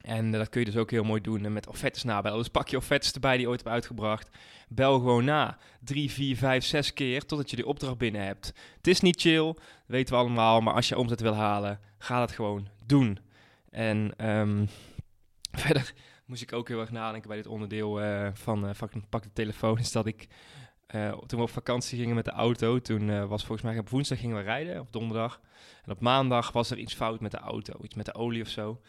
En 0.00 0.32
dat 0.32 0.48
kun 0.48 0.60
je 0.60 0.66
dus 0.66 0.76
ook 0.76 0.90
heel 0.90 1.04
mooi 1.04 1.20
doen 1.20 1.52
met 1.52 1.68
offertes 1.68 2.02
nabellen. 2.02 2.38
Dus 2.38 2.48
pak 2.48 2.68
je 2.68 2.76
offertes 2.76 3.12
erbij 3.12 3.32
die 3.32 3.40
je 3.40 3.48
ooit 3.48 3.62
hebt 3.62 3.74
uitgebracht. 3.74 4.30
Bel 4.68 4.98
gewoon 4.98 5.24
na. 5.24 5.58
Drie, 5.80 6.10
vier, 6.10 6.36
vijf, 6.36 6.64
zes 6.64 6.92
keer 6.92 7.24
totdat 7.24 7.50
je 7.50 7.56
die 7.56 7.66
opdracht 7.66 7.98
binnen 7.98 8.24
hebt. 8.24 8.52
Het 8.76 8.86
is 8.86 9.00
niet 9.00 9.20
chill, 9.20 9.54
weten 9.86 10.14
we 10.14 10.20
allemaal. 10.20 10.60
Maar 10.60 10.74
als 10.74 10.88
je 10.88 10.98
omzet 10.98 11.20
wil 11.20 11.34
halen, 11.34 11.80
ga 11.98 12.18
dat 12.18 12.32
gewoon 12.32 12.68
doen. 12.86 13.18
En 13.70 14.28
um, 14.28 14.68
verder 15.64 15.92
moest 16.24 16.42
ik 16.42 16.52
ook 16.52 16.68
heel 16.68 16.80
erg 16.80 16.90
nadenken 16.90 17.28
bij 17.28 17.36
dit 17.36 17.46
onderdeel 17.46 18.02
uh, 18.02 18.28
van, 18.32 18.64
uh, 18.64 18.70
pak 19.08 19.22
de 19.22 19.32
telefoon. 19.32 19.78
Is 19.88 19.92
dat 19.92 20.06
ik 20.06 20.26
uh, 20.94 21.12
toen 21.12 21.38
we 21.38 21.44
op 21.44 21.50
vakantie 21.50 21.98
gingen 21.98 22.14
met 22.14 22.24
de 22.24 22.30
auto, 22.30 22.78
toen 22.78 23.28
was 23.28 23.44
volgens 23.44 23.68
mij 23.68 23.78
op 23.78 23.88
woensdag 23.88 24.18
gingen 24.18 24.36
we 24.36 24.42
rijden, 24.42 24.80
op 24.80 24.92
donderdag. 24.92 25.40
En 25.84 25.92
op 25.92 26.00
maandag 26.00 26.52
was 26.52 26.70
er 26.70 26.78
iets 26.78 26.94
fout 26.94 27.20
met 27.20 27.30
de 27.30 27.38
auto, 27.38 27.74
iets 27.82 27.94
met 27.94 28.06
de 28.06 28.14
olie 28.14 28.42
of 28.42 28.48
zo. 28.48 28.80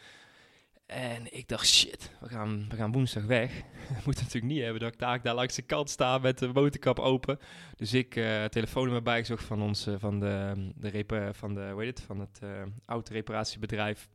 En 0.90 1.36
ik 1.36 1.48
dacht, 1.48 1.66
shit, 1.66 2.10
we 2.20 2.28
gaan, 2.28 2.66
we 2.68 2.76
gaan 2.76 2.92
woensdag 2.92 3.24
weg. 3.24 3.62
moet 4.04 4.16
natuurlijk 4.16 4.52
niet 4.52 4.62
hebben 4.62 4.80
dat 4.80 4.92
ik 4.92 4.98
daar, 4.98 5.22
daar 5.22 5.34
langs 5.34 5.54
de 5.54 5.62
kant 5.62 5.90
sta 5.90 6.18
met 6.18 6.38
de 6.38 6.48
motorkap 6.52 6.98
open. 6.98 7.38
Dus 7.76 7.92
ik 7.92 8.16
uh, 8.16 8.44
telefoonnummer 8.44 9.02
bijgezocht 9.02 9.44
van 9.44 9.62
ons, 9.62 9.86
uh, 9.86 9.94
van 9.98 10.20
de, 10.20 10.54
de, 10.76 10.88
repa 10.88 11.32
van 11.32 11.54
de, 11.54 11.68
hoe 11.72 11.82
heet 11.82 11.98
het, 11.98 12.06
van 12.06 12.20
het 12.20 12.40
uh, 12.44 12.62
autoreparatiebedrijf. 12.86 14.08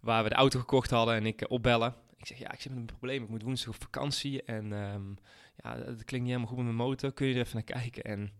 Waar 0.00 0.22
we 0.22 0.28
de 0.28 0.34
auto 0.34 0.58
gekocht 0.58 0.90
hadden 0.90 1.14
en 1.14 1.26
ik 1.26 1.44
opbellen. 1.48 1.94
Ik 2.16 2.26
zeg, 2.26 2.38
ja, 2.38 2.52
ik 2.52 2.60
zit 2.60 2.70
met 2.70 2.80
een 2.80 2.86
probleem. 2.86 3.22
Ik 3.22 3.28
moet 3.28 3.42
woensdag 3.42 3.74
op 3.74 3.82
vakantie 3.82 4.42
en 4.42 4.72
um, 4.72 5.16
ja, 5.56 5.74
dat 5.74 6.04
klinkt 6.04 6.26
niet 6.26 6.26
helemaal 6.26 6.46
goed 6.46 6.56
met 6.56 6.66
mijn 6.66 6.88
motor. 6.88 7.12
Kun 7.12 7.26
je 7.26 7.34
er 7.34 7.40
even 7.40 7.54
naar 7.54 7.80
kijken? 7.80 8.02
En 8.02 8.32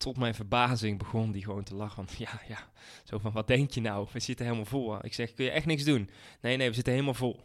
tot 0.00 0.16
mijn 0.16 0.34
verbazing 0.34 0.98
begon 0.98 1.32
die 1.32 1.44
gewoon 1.44 1.64
te 1.64 1.74
lachen. 1.74 2.06
Ja, 2.18 2.40
ja, 2.48 2.70
zo 3.04 3.18
van, 3.18 3.32
wat 3.32 3.46
denk 3.46 3.70
je 3.70 3.80
nou? 3.80 4.08
We 4.12 4.20
zitten 4.20 4.44
helemaal 4.44 4.66
vol. 4.66 5.04
Ik 5.04 5.14
zeg, 5.14 5.34
kun 5.34 5.44
je 5.44 5.50
echt 5.50 5.66
niks 5.66 5.84
doen? 5.84 6.10
Nee, 6.40 6.56
nee, 6.56 6.68
we 6.68 6.74
zitten 6.74 6.92
helemaal 6.92 7.14
vol. 7.14 7.40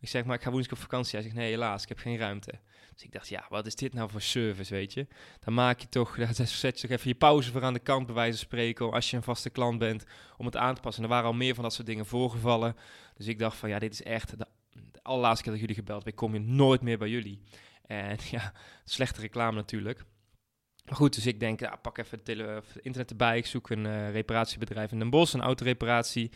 Ik 0.00 0.08
zeg, 0.08 0.24
maar 0.24 0.36
ik 0.36 0.42
ga 0.42 0.50
woensdag 0.50 0.78
op 0.78 0.82
vakantie. 0.82 1.12
Hij 1.12 1.22
zegt, 1.22 1.34
nee, 1.34 1.50
helaas, 1.50 1.82
ik 1.82 1.88
heb 1.88 1.98
geen 1.98 2.16
ruimte. 2.16 2.52
Dus 2.94 3.02
ik 3.02 3.12
dacht, 3.12 3.28
ja, 3.28 3.46
wat 3.48 3.66
is 3.66 3.74
dit 3.74 3.94
nou 3.94 4.10
voor 4.10 4.20
service, 4.20 4.74
weet 4.74 4.92
je? 4.92 5.06
Dan 5.40 5.54
maak 5.54 5.80
je 5.80 5.88
toch, 5.88 6.16
dan 6.36 6.46
zet 6.46 6.80
je 6.80 6.86
toch 6.86 6.96
even 6.96 7.08
je 7.08 7.14
pauze 7.14 7.52
voor 7.52 7.62
aan 7.62 7.72
de 7.72 7.78
kant, 7.78 8.06
bij 8.06 8.14
wijze 8.14 8.36
van 8.36 8.46
spreken, 8.46 8.92
als 8.92 9.10
je 9.10 9.16
een 9.16 9.22
vaste 9.22 9.50
klant 9.50 9.78
bent, 9.78 10.04
om 10.36 10.46
het 10.46 10.56
aan 10.56 10.74
te 10.74 10.80
passen. 10.80 11.02
En 11.02 11.08
er 11.08 11.14
waren 11.14 11.30
al 11.30 11.36
meer 11.36 11.54
van 11.54 11.62
dat 11.62 11.72
soort 11.72 11.86
dingen 11.86 12.06
voorgevallen. 12.06 12.76
Dus 13.16 13.26
ik 13.26 13.38
dacht 13.38 13.56
van, 13.56 13.68
ja, 13.68 13.78
dit 13.78 13.92
is 13.92 14.02
echt 14.02 14.38
de, 14.38 14.46
de 14.92 15.02
allerlaatste 15.02 15.42
keer 15.42 15.52
dat 15.52 15.60
jullie 15.60 15.76
gebeld 15.76 16.06
Ik 16.06 16.14
kom 16.16 16.32
je 16.32 16.40
nooit 16.40 16.80
meer 16.80 16.98
bij 16.98 17.08
jullie. 17.08 17.40
En 17.86 18.18
ja, 18.30 18.52
slechte 18.84 19.20
reclame 19.20 19.56
natuurlijk. 19.56 20.04
Goed, 20.86 21.14
dus 21.14 21.26
ik 21.26 21.40
denk, 21.40 21.60
ja, 21.60 21.76
pak 21.76 21.98
even 21.98 22.20
internet 22.82 23.10
erbij. 23.10 23.36
Ik 23.36 23.46
zoek 23.46 23.70
een 23.70 23.84
uh, 23.84 24.10
reparatiebedrijf 24.10 24.92
in 24.92 24.98
Den 24.98 25.10
Bosch, 25.10 25.34
een 25.34 25.40
autoreparatie, 25.40 26.30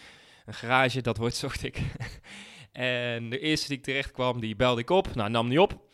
een 0.46 0.54
garage, 0.54 1.00
dat 1.00 1.16
wordt, 1.16 1.36
zocht 1.46 1.62
ik. 1.62 1.82
en 2.72 3.30
de 3.30 3.38
eerste 3.38 3.68
die 3.68 3.76
ik 3.76 3.82
terecht 3.82 4.10
kwam, 4.10 4.40
die 4.40 4.56
belde 4.56 4.80
ik 4.80 4.90
op. 4.90 5.14
Nou, 5.14 5.30
nam 5.30 5.48
niet 5.48 5.58
op. 5.58 5.84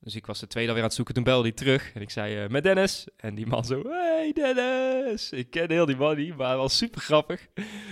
Dus 0.00 0.14
ik 0.14 0.26
was 0.26 0.40
de 0.40 0.46
tweede 0.46 0.68
alweer 0.68 0.82
aan 0.82 0.88
het 0.88 0.98
zoeken, 0.98 1.14
toen 1.14 1.24
belde 1.24 1.48
hij 1.48 1.56
terug. 1.56 1.92
En 1.94 2.00
ik 2.00 2.10
zei, 2.10 2.42
uh, 2.42 2.48
met 2.48 2.62
Dennis. 2.62 3.06
En 3.16 3.34
die 3.34 3.46
man 3.46 3.64
zo, 3.64 3.82
hey 3.88 4.32
Dennis. 4.32 5.30
Ik 5.30 5.50
ken 5.50 5.70
heel 5.70 5.86
die 5.86 5.96
man 5.96 6.16
niet, 6.16 6.36
maar 6.36 6.56
was 6.56 6.76
super 6.76 7.00
grappig. 7.00 7.46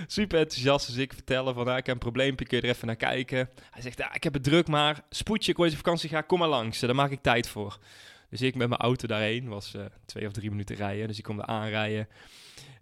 Super 0.06 0.38
enthousiast. 0.38 0.87
Dus 0.87 0.96
ik 0.96 1.12
vertellen 1.12 1.54
van, 1.54 1.64
nou, 1.64 1.76
ik 1.78 1.87
heb 1.87 1.94
een 1.94 2.00
probleempje, 2.00 2.46
kun 2.46 2.56
je 2.56 2.62
er 2.62 2.68
even 2.68 2.87
naar 2.87 2.96
kijken. 2.96 3.49
Hij 3.70 3.82
zegt, 3.82 3.99
ja, 3.99 4.14
ik 4.14 4.25
heb 4.25 4.32
het 4.32 4.44
druk, 4.44 4.66
maar 4.66 5.04
spoedje, 5.11 5.52
ik 5.52 5.58
ooit 5.58 5.70
op 5.70 5.76
vakantie 5.76 6.08
ga, 6.08 6.20
kom 6.20 6.38
maar 6.38 6.49
langs. 6.49 6.80
Daar 6.80 6.94
maak 6.94 7.11
ik 7.11 7.23
tijd 7.23 7.49
voor. 7.49 7.78
Dus 8.28 8.42
ik 8.42 8.54
met 8.54 8.68
mijn 8.68 8.80
auto 8.80 9.06
daarheen, 9.06 9.49
was 9.49 9.75
uh, 9.75 9.85
twee 10.06 10.26
of 10.26 10.33
drie 10.33 10.50
minuten 10.50 10.76
rijden. 10.76 11.06
Dus 11.06 11.18
ik 11.18 11.25
kom 11.25 11.38
er 11.38 11.47
aanrijden. 11.47 12.09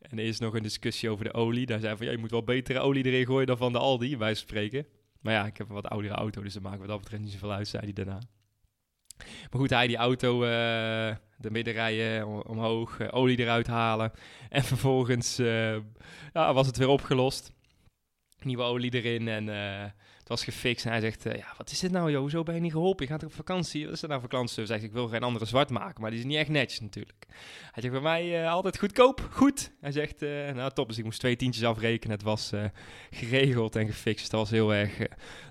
En 0.01 0.19
er 0.19 0.25
is 0.25 0.39
nog 0.39 0.55
een 0.55 0.63
discussie 0.63 1.11
over 1.11 1.25
de 1.25 1.33
olie. 1.33 1.67
Daar 1.67 1.81
zei 1.81 1.97
van, 1.97 2.07
ja, 2.07 2.13
je 2.13 2.19
moet 2.19 2.31
wel 2.31 2.43
betere 2.43 2.79
olie 2.79 3.05
erin 3.05 3.27
gooien 3.27 3.47
dan 3.47 3.57
van 3.57 3.73
de 3.73 3.79
Aldi, 3.79 4.17
wij 4.17 4.35
spreken. 4.35 4.87
Maar 5.21 5.33
ja, 5.33 5.47
ik 5.47 5.57
heb 5.57 5.69
een 5.69 5.75
wat 5.75 5.89
oudere 5.89 6.15
auto, 6.15 6.43
dus 6.43 6.53
dan 6.53 6.63
maken 6.63 6.81
we 6.81 6.87
dat 6.87 7.01
betreft 7.01 7.23
niet 7.23 7.33
zoveel 7.33 7.53
uit, 7.53 7.69
zei 7.69 7.83
hij 7.83 7.93
daarna. 7.93 8.19
Maar 9.19 9.61
goed, 9.61 9.71
hij 9.71 9.87
die 9.87 9.97
auto 9.97 10.35
uh, 10.35 10.49
de 11.37 11.51
midden 11.51 11.73
rijden, 11.73 12.47
omhoog, 12.47 13.01
uh, 13.01 13.09
olie 13.11 13.39
eruit 13.39 13.67
halen. 13.67 14.13
En 14.49 14.65
vervolgens 14.65 15.37
ja, 16.33 16.53
was 16.53 16.67
het 16.67 16.77
weer 16.77 16.89
opgelost. 16.89 17.53
Nieuwe 18.43 18.63
olie 18.63 18.95
erin 18.95 19.29
en 19.29 19.49
het 20.25 20.33
was 20.33 20.45
gefixt 20.45 20.85
en 20.85 20.91
hij 20.91 21.01
zegt, 21.01 21.27
uh, 21.27 21.35
ja, 21.35 21.55
wat 21.57 21.71
is 21.71 21.79
dit 21.79 21.91
nou 21.91 22.11
joh, 22.11 22.31
zo 22.31 22.43
ben 22.43 22.55
je 22.55 22.61
niet 22.61 22.73
geholpen, 22.73 23.07
je 23.07 23.13
gaat 23.13 23.25
op 23.25 23.33
vakantie, 23.33 23.85
wat 23.85 23.95
is 23.95 24.01
dat 24.01 24.09
nou 24.09 24.21
voor 24.21 24.31
klantservice? 24.31 24.73
Hij 24.73 24.81
zegt, 24.81 24.93
ik 24.93 24.99
wil 24.99 25.09
geen 25.09 25.23
andere 25.23 25.45
zwart 25.45 25.71
maken, 25.71 26.01
maar 26.01 26.11
die 26.11 26.19
is 26.19 26.25
niet 26.25 26.37
echt 26.37 26.49
netjes 26.49 26.81
natuurlijk. 26.81 27.27
Hij 27.73 27.83
zegt, 27.83 27.93
bij 27.93 28.03
mij 28.03 28.43
uh, 28.43 28.53
altijd 28.53 28.79
goedkoop, 28.79 29.29
goed. 29.31 29.73
Hij 29.81 29.93
zegt, 29.93 30.23
uh, 30.23 30.51
nou 30.51 30.71
top, 30.73 30.89
dus 30.89 30.99
ik 30.99 31.05
moest 31.05 31.21
twee 31.21 31.37
tientjes 31.37 31.65
afrekenen, 31.65 32.17
het 32.17 32.25
was 32.25 32.53
geregeld 33.11 33.77
en 33.77 33.87
gefixt, 33.87 34.31
dat 34.31 34.41
was 34.41 34.51
heel 34.51 34.75
erg 34.75 34.99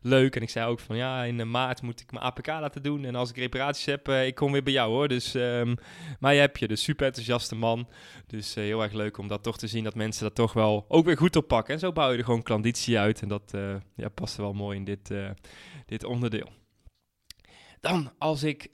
leuk. 0.01 0.35
En 0.35 0.41
ik 0.41 0.49
zei 0.49 0.69
ook 0.69 0.79
van, 0.79 0.95
ja, 0.95 1.23
in 1.23 1.51
maart 1.51 1.81
moet 1.81 2.01
ik 2.01 2.11
mijn 2.11 2.23
APK 2.23 2.47
laten 2.47 2.83
doen 2.83 3.05
en 3.05 3.15
als 3.15 3.29
ik 3.29 3.37
reparaties 3.37 3.85
heb, 3.85 4.09
ik 4.09 4.35
kom 4.35 4.51
weer 4.51 4.63
bij 4.63 4.73
jou 4.73 4.91
hoor. 4.91 5.07
Dus, 5.07 5.33
maar 6.19 6.33
je 6.33 6.39
hebt 6.39 6.59
je, 6.59 6.67
dus 6.67 6.83
super 6.83 7.05
enthousiaste 7.05 7.55
man. 7.55 7.87
Dus 8.27 8.53
heel 8.53 8.83
erg 8.83 8.93
leuk 8.93 9.17
om 9.17 9.27
dat 9.27 9.43
toch 9.43 9.57
te 9.57 9.67
zien, 9.67 9.83
dat 9.83 9.95
mensen 9.95 10.23
dat 10.23 10.35
toch 10.35 10.53
wel 10.53 10.85
ook 10.87 11.05
weer 11.05 11.17
goed 11.17 11.35
oppakken. 11.35 11.73
En 11.73 11.79
zo 11.79 11.91
bouw 11.91 12.11
je 12.11 12.17
er 12.17 12.23
gewoon 12.23 12.43
klanditie 12.43 12.99
uit 12.99 13.21
en 13.21 13.27
dat 13.27 13.53
ja, 13.95 14.09
past 14.09 14.35
wel 14.35 14.53
mooi 14.53 14.62
in 14.71 14.83
dit, 14.83 15.09
uh, 15.09 15.29
dit 15.85 16.03
onderdeel. 16.03 16.49
Dan, 17.79 18.11
als 18.17 18.43
ik 18.43 18.69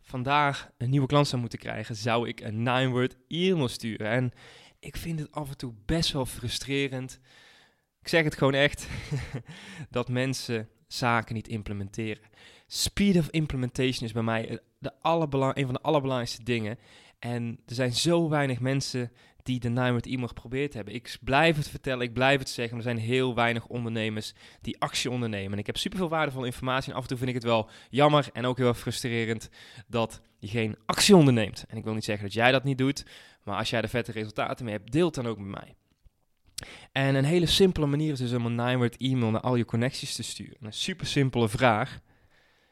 vandaag 0.00 0.70
een 0.78 0.90
nieuwe 0.90 1.06
klant 1.06 1.28
zou 1.28 1.40
moeten 1.40 1.58
krijgen, 1.58 1.96
zou 1.96 2.28
ik 2.28 2.40
een 2.40 2.62
nine-word 2.62 3.16
e-mail 3.28 3.68
sturen. 3.68 4.08
En 4.08 4.32
ik 4.78 4.96
vind 4.96 5.18
het 5.18 5.32
af 5.32 5.48
en 5.48 5.56
toe 5.56 5.74
best 5.86 6.12
wel 6.12 6.26
frustrerend. 6.26 7.20
Ik 8.00 8.08
zeg 8.08 8.24
het 8.24 8.36
gewoon 8.36 8.54
echt, 8.54 8.88
dat 9.90 10.08
mensen 10.08 10.68
zaken 10.86 11.34
niet 11.34 11.48
implementeren. 11.48 12.22
Speed 12.66 13.16
of 13.16 13.28
implementation 13.28 14.06
is 14.06 14.12
bij 14.12 14.22
mij 14.22 14.60
de 14.78 14.92
een 15.02 15.64
van 15.64 15.74
de 15.74 15.82
allerbelangrijkste 15.82 16.42
dingen. 16.42 16.78
En 17.18 17.60
er 17.66 17.74
zijn 17.74 17.92
zo 17.92 18.28
weinig 18.28 18.60
mensen 18.60 19.12
die 19.42 19.60
de 19.60 19.68
Nine 19.68 20.00
e-mail 20.00 20.28
geprobeerd 20.28 20.74
hebben. 20.74 20.94
Ik 20.94 21.16
blijf 21.20 21.56
het 21.56 21.68
vertellen, 21.68 22.06
ik 22.06 22.12
blijf 22.12 22.38
het 22.38 22.48
zeggen. 22.48 22.76
Er 22.76 22.82
zijn 22.82 22.98
heel 22.98 23.34
weinig 23.34 23.66
ondernemers 23.66 24.32
die 24.60 24.80
actie 24.80 25.10
ondernemen. 25.10 25.52
En 25.52 25.58
ik 25.58 25.66
heb 25.66 25.76
superveel 25.76 26.08
waardevolle 26.08 26.46
informatie. 26.46 26.90
En 26.90 26.96
af 26.96 27.02
en 27.02 27.08
toe 27.08 27.16
vind 27.16 27.28
ik 27.28 27.34
het 27.34 27.44
wel 27.44 27.70
jammer 27.90 28.28
en 28.32 28.46
ook 28.46 28.56
heel 28.56 28.74
frustrerend 28.74 29.48
dat 29.86 30.20
je 30.38 30.48
geen 30.48 30.76
actie 30.86 31.16
onderneemt. 31.16 31.64
En 31.68 31.76
ik 31.76 31.84
wil 31.84 31.94
niet 31.94 32.04
zeggen 32.04 32.24
dat 32.24 32.34
jij 32.34 32.52
dat 32.52 32.64
niet 32.64 32.78
doet. 32.78 33.04
Maar 33.44 33.56
als 33.56 33.70
jij 33.70 33.82
er 33.82 33.88
vette 33.88 34.12
resultaten 34.12 34.64
mee 34.64 34.74
hebt, 34.74 34.92
deel 34.92 35.06
het 35.06 35.14
dan 35.14 35.26
ook 35.26 35.38
met 35.38 35.60
mij. 35.60 35.74
En 36.92 37.14
een 37.14 37.24
hele 37.24 37.46
simpele 37.46 37.86
manier 37.86 38.12
is 38.12 38.18
dus 38.18 38.32
om 38.32 38.46
een 38.46 38.54
nine 38.54 38.90
e-mail 38.96 39.30
naar 39.30 39.40
al 39.40 39.56
je 39.56 39.64
connecties 39.64 40.14
te 40.14 40.22
sturen. 40.22 40.56
Een 40.60 40.72
super 40.72 41.06
simpele 41.06 41.48
vraag. 41.48 42.00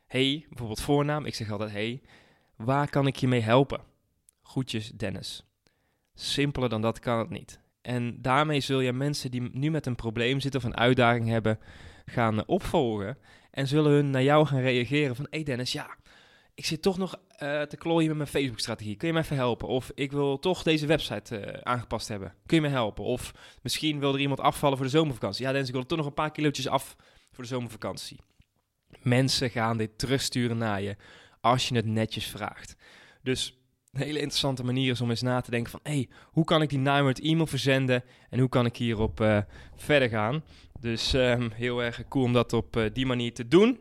Hey, 0.06 0.46
bijvoorbeeld 0.48 0.80
voornaam. 0.80 1.24
Ik 1.24 1.34
zeg 1.34 1.50
altijd 1.50 1.70
hey, 1.70 2.02
waar 2.56 2.90
kan 2.90 3.06
ik 3.06 3.16
je 3.16 3.28
mee 3.28 3.40
helpen? 3.40 3.80
Groetjes 4.42 4.90
Dennis. 4.90 5.49
Simpeler 6.20 6.68
dan 6.68 6.80
dat 6.80 6.98
kan 6.98 7.18
het 7.18 7.30
niet. 7.30 7.60
En 7.82 8.22
daarmee 8.22 8.60
zul 8.60 8.80
je 8.80 8.92
mensen 8.92 9.30
die 9.30 9.48
nu 9.52 9.70
met 9.70 9.86
een 9.86 9.94
probleem 9.94 10.40
zitten 10.40 10.60
of 10.60 10.66
een 10.66 10.76
uitdaging 10.76 11.28
hebben, 11.28 11.58
gaan 12.04 12.46
opvolgen. 12.46 13.18
En 13.50 13.66
zullen 13.66 13.92
hun 13.92 14.10
naar 14.10 14.22
jou 14.22 14.46
gaan 14.46 14.60
reageren 14.60 15.16
van, 15.16 15.26
hey 15.30 15.42
Dennis, 15.42 15.72
ja, 15.72 15.96
ik 16.54 16.64
zit 16.64 16.82
toch 16.82 16.98
nog 16.98 17.14
uh, 17.42 17.62
te 17.62 17.76
klooien 17.76 18.08
met 18.08 18.16
mijn 18.16 18.28
Facebook-strategie. 18.28 18.96
Kun 18.96 19.08
je 19.08 19.14
me 19.14 19.20
even 19.20 19.36
helpen? 19.36 19.68
Of 19.68 19.90
ik 19.94 20.12
wil 20.12 20.38
toch 20.38 20.62
deze 20.62 20.86
website 20.86 21.40
uh, 21.40 21.60
aangepast 21.62 22.08
hebben. 22.08 22.34
Kun 22.46 22.56
je 22.56 22.62
me 22.62 22.68
helpen? 22.68 23.04
Of 23.04 23.32
misschien 23.62 23.98
wil 23.98 24.14
er 24.14 24.20
iemand 24.20 24.40
afvallen 24.40 24.76
voor 24.76 24.86
de 24.86 24.92
zomervakantie. 24.92 25.44
Ja, 25.44 25.50
Dennis, 25.50 25.68
ik 25.68 25.74
wil 25.74 25.86
toch 25.86 25.98
nog 25.98 26.06
een 26.06 26.14
paar 26.14 26.32
kilootjes 26.32 26.68
af 26.68 26.96
voor 27.32 27.44
de 27.44 27.50
zomervakantie. 27.50 28.20
Mensen 29.02 29.50
gaan 29.50 29.76
dit 29.76 29.98
terugsturen 29.98 30.58
naar 30.58 30.82
je 30.82 30.96
als 31.40 31.68
je 31.68 31.74
het 31.74 31.86
netjes 31.86 32.26
vraagt. 32.26 32.76
Dus 33.22 33.59
een 33.92 34.00
hele 34.00 34.18
interessante 34.18 34.64
manier 34.64 34.90
is 34.90 35.00
om 35.00 35.10
eens 35.10 35.22
na 35.22 35.40
te 35.40 35.50
denken 35.50 35.70
van... 35.70 35.80
hey, 35.82 36.08
hoe 36.24 36.44
kan 36.44 36.62
ik 36.62 36.68
die 36.68 36.78
Nijmerd 36.78 37.20
e-mail 37.20 37.46
verzenden 37.46 38.04
en 38.28 38.38
hoe 38.38 38.48
kan 38.48 38.66
ik 38.66 38.76
hierop 38.76 39.20
uh, 39.20 39.38
verder 39.76 40.08
gaan? 40.08 40.44
Dus 40.80 41.12
um, 41.12 41.50
heel 41.50 41.82
erg 41.82 42.08
cool 42.08 42.24
om 42.24 42.32
dat 42.32 42.52
op 42.52 42.76
uh, 42.76 42.84
die 42.92 43.06
manier 43.06 43.34
te 43.34 43.48
doen. 43.48 43.80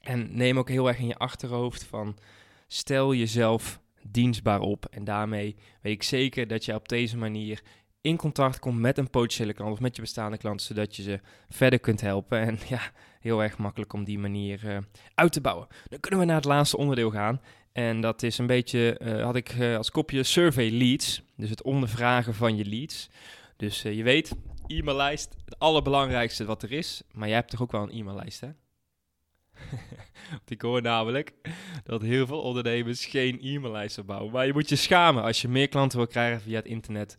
En 0.00 0.36
neem 0.36 0.58
ook 0.58 0.68
heel 0.68 0.88
erg 0.88 0.98
in 0.98 1.06
je 1.06 1.16
achterhoofd 1.16 1.84
van... 1.84 2.18
stel 2.66 3.14
jezelf 3.14 3.80
dienstbaar 4.02 4.60
op. 4.60 4.86
En 4.90 5.04
daarmee 5.04 5.56
weet 5.80 5.92
ik 5.92 6.02
zeker 6.02 6.46
dat 6.46 6.64
je 6.64 6.74
op 6.74 6.88
deze 6.88 7.16
manier 7.16 7.62
in 8.00 8.16
contact 8.16 8.58
komt 8.58 8.78
met 8.78 8.98
een 8.98 9.10
potentiële 9.10 9.52
klant 9.52 9.72
of 9.72 9.80
met 9.80 9.96
je 9.96 10.02
bestaande 10.02 10.36
klanten, 10.36 10.66
zodat 10.66 10.96
je 10.96 11.02
ze 11.02 11.20
verder 11.48 11.78
kunt 11.78 12.00
helpen. 12.00 12.40
En 12.40 12.58
ja, 12.68 12.80
heel 13.20 13.42
erg 13.42 13.58
makkelijk 13.58 13.92
om 13.92 14.04
die 14.04 14.18
manier 14.18 14.64
uh, 14.64 14.78
uit 15.14 15.32
te 15.32 15.40
bouwen. 15.40 15.66
Dan 15.88 16.00
kunnen 16.00 16.20
we 16.20 16.26
naar 16.26 16.36
het 16.36 16.44
laatste 16.44 16.76
onderdeel 16.76 17.10
gaan. 17.10 17.40
En 17.72 18.00
dat 18.00 18.22
is 18.22 18.38
een 18.38 18.46
beetje, 18.46 19.00
uh, 19.02 19.24
had 19.24 19.36
ik 19.36 19.54
uh, 19.54 19.76
als 19.76 19.90
kopje 19.90 20.22
survey 20.22 20.70
leads. 20.70 21.22
Dus 21.36 21.50
het 21.50 21.62
ondervragen 21.62 22.34
van 22.34 22.56
je 22.56 22.64
leads. 22.64 23.08
Dus 23.56 23.82
je 23.82 24.02
weet, 24.02 24.32
e-maillijst, 24.66 25.36
het 25.44 25.58
allerbelangrijkste 25.58 26.44
wat 26.44 26.62
er 26.62 26.72
is. 26.72 27.02
Maar 27.12 27.28
jij 27.28 27.36
hebt 27.36 27.50
toch 27.50 27.62
ook 27.62 27.72
wel 27.72 27.82
een 27.82 27.98
e-maillijst, 27.98 28.40
hè? 28.40 28.48
Ik 30.46 30.62
hoor 30.62 30.82
namelijk 30.82 31.32
dat 31.84 32.02
heel 32.02 32.26
veel 32.26 32.40
ondernemers 32.40 33.06
geen 33.06 33.38
e-maillijst 33.40 34.04
bouwen. 34.04 34.32
Maar 34.32 34.46
je 34.46 34.52
moet 34.52 34.68
je 34.68 34.76
schamen 34.76 35.22
als 35.22 35.42
je 35.42 35.48
meer 35.48 35.68
klanten 35.68 35.98
wil 35.98 36.06
krijgen 36.06 36.40
via 36.40 36.56
het 36.56 36.66
internet 36.66 37.18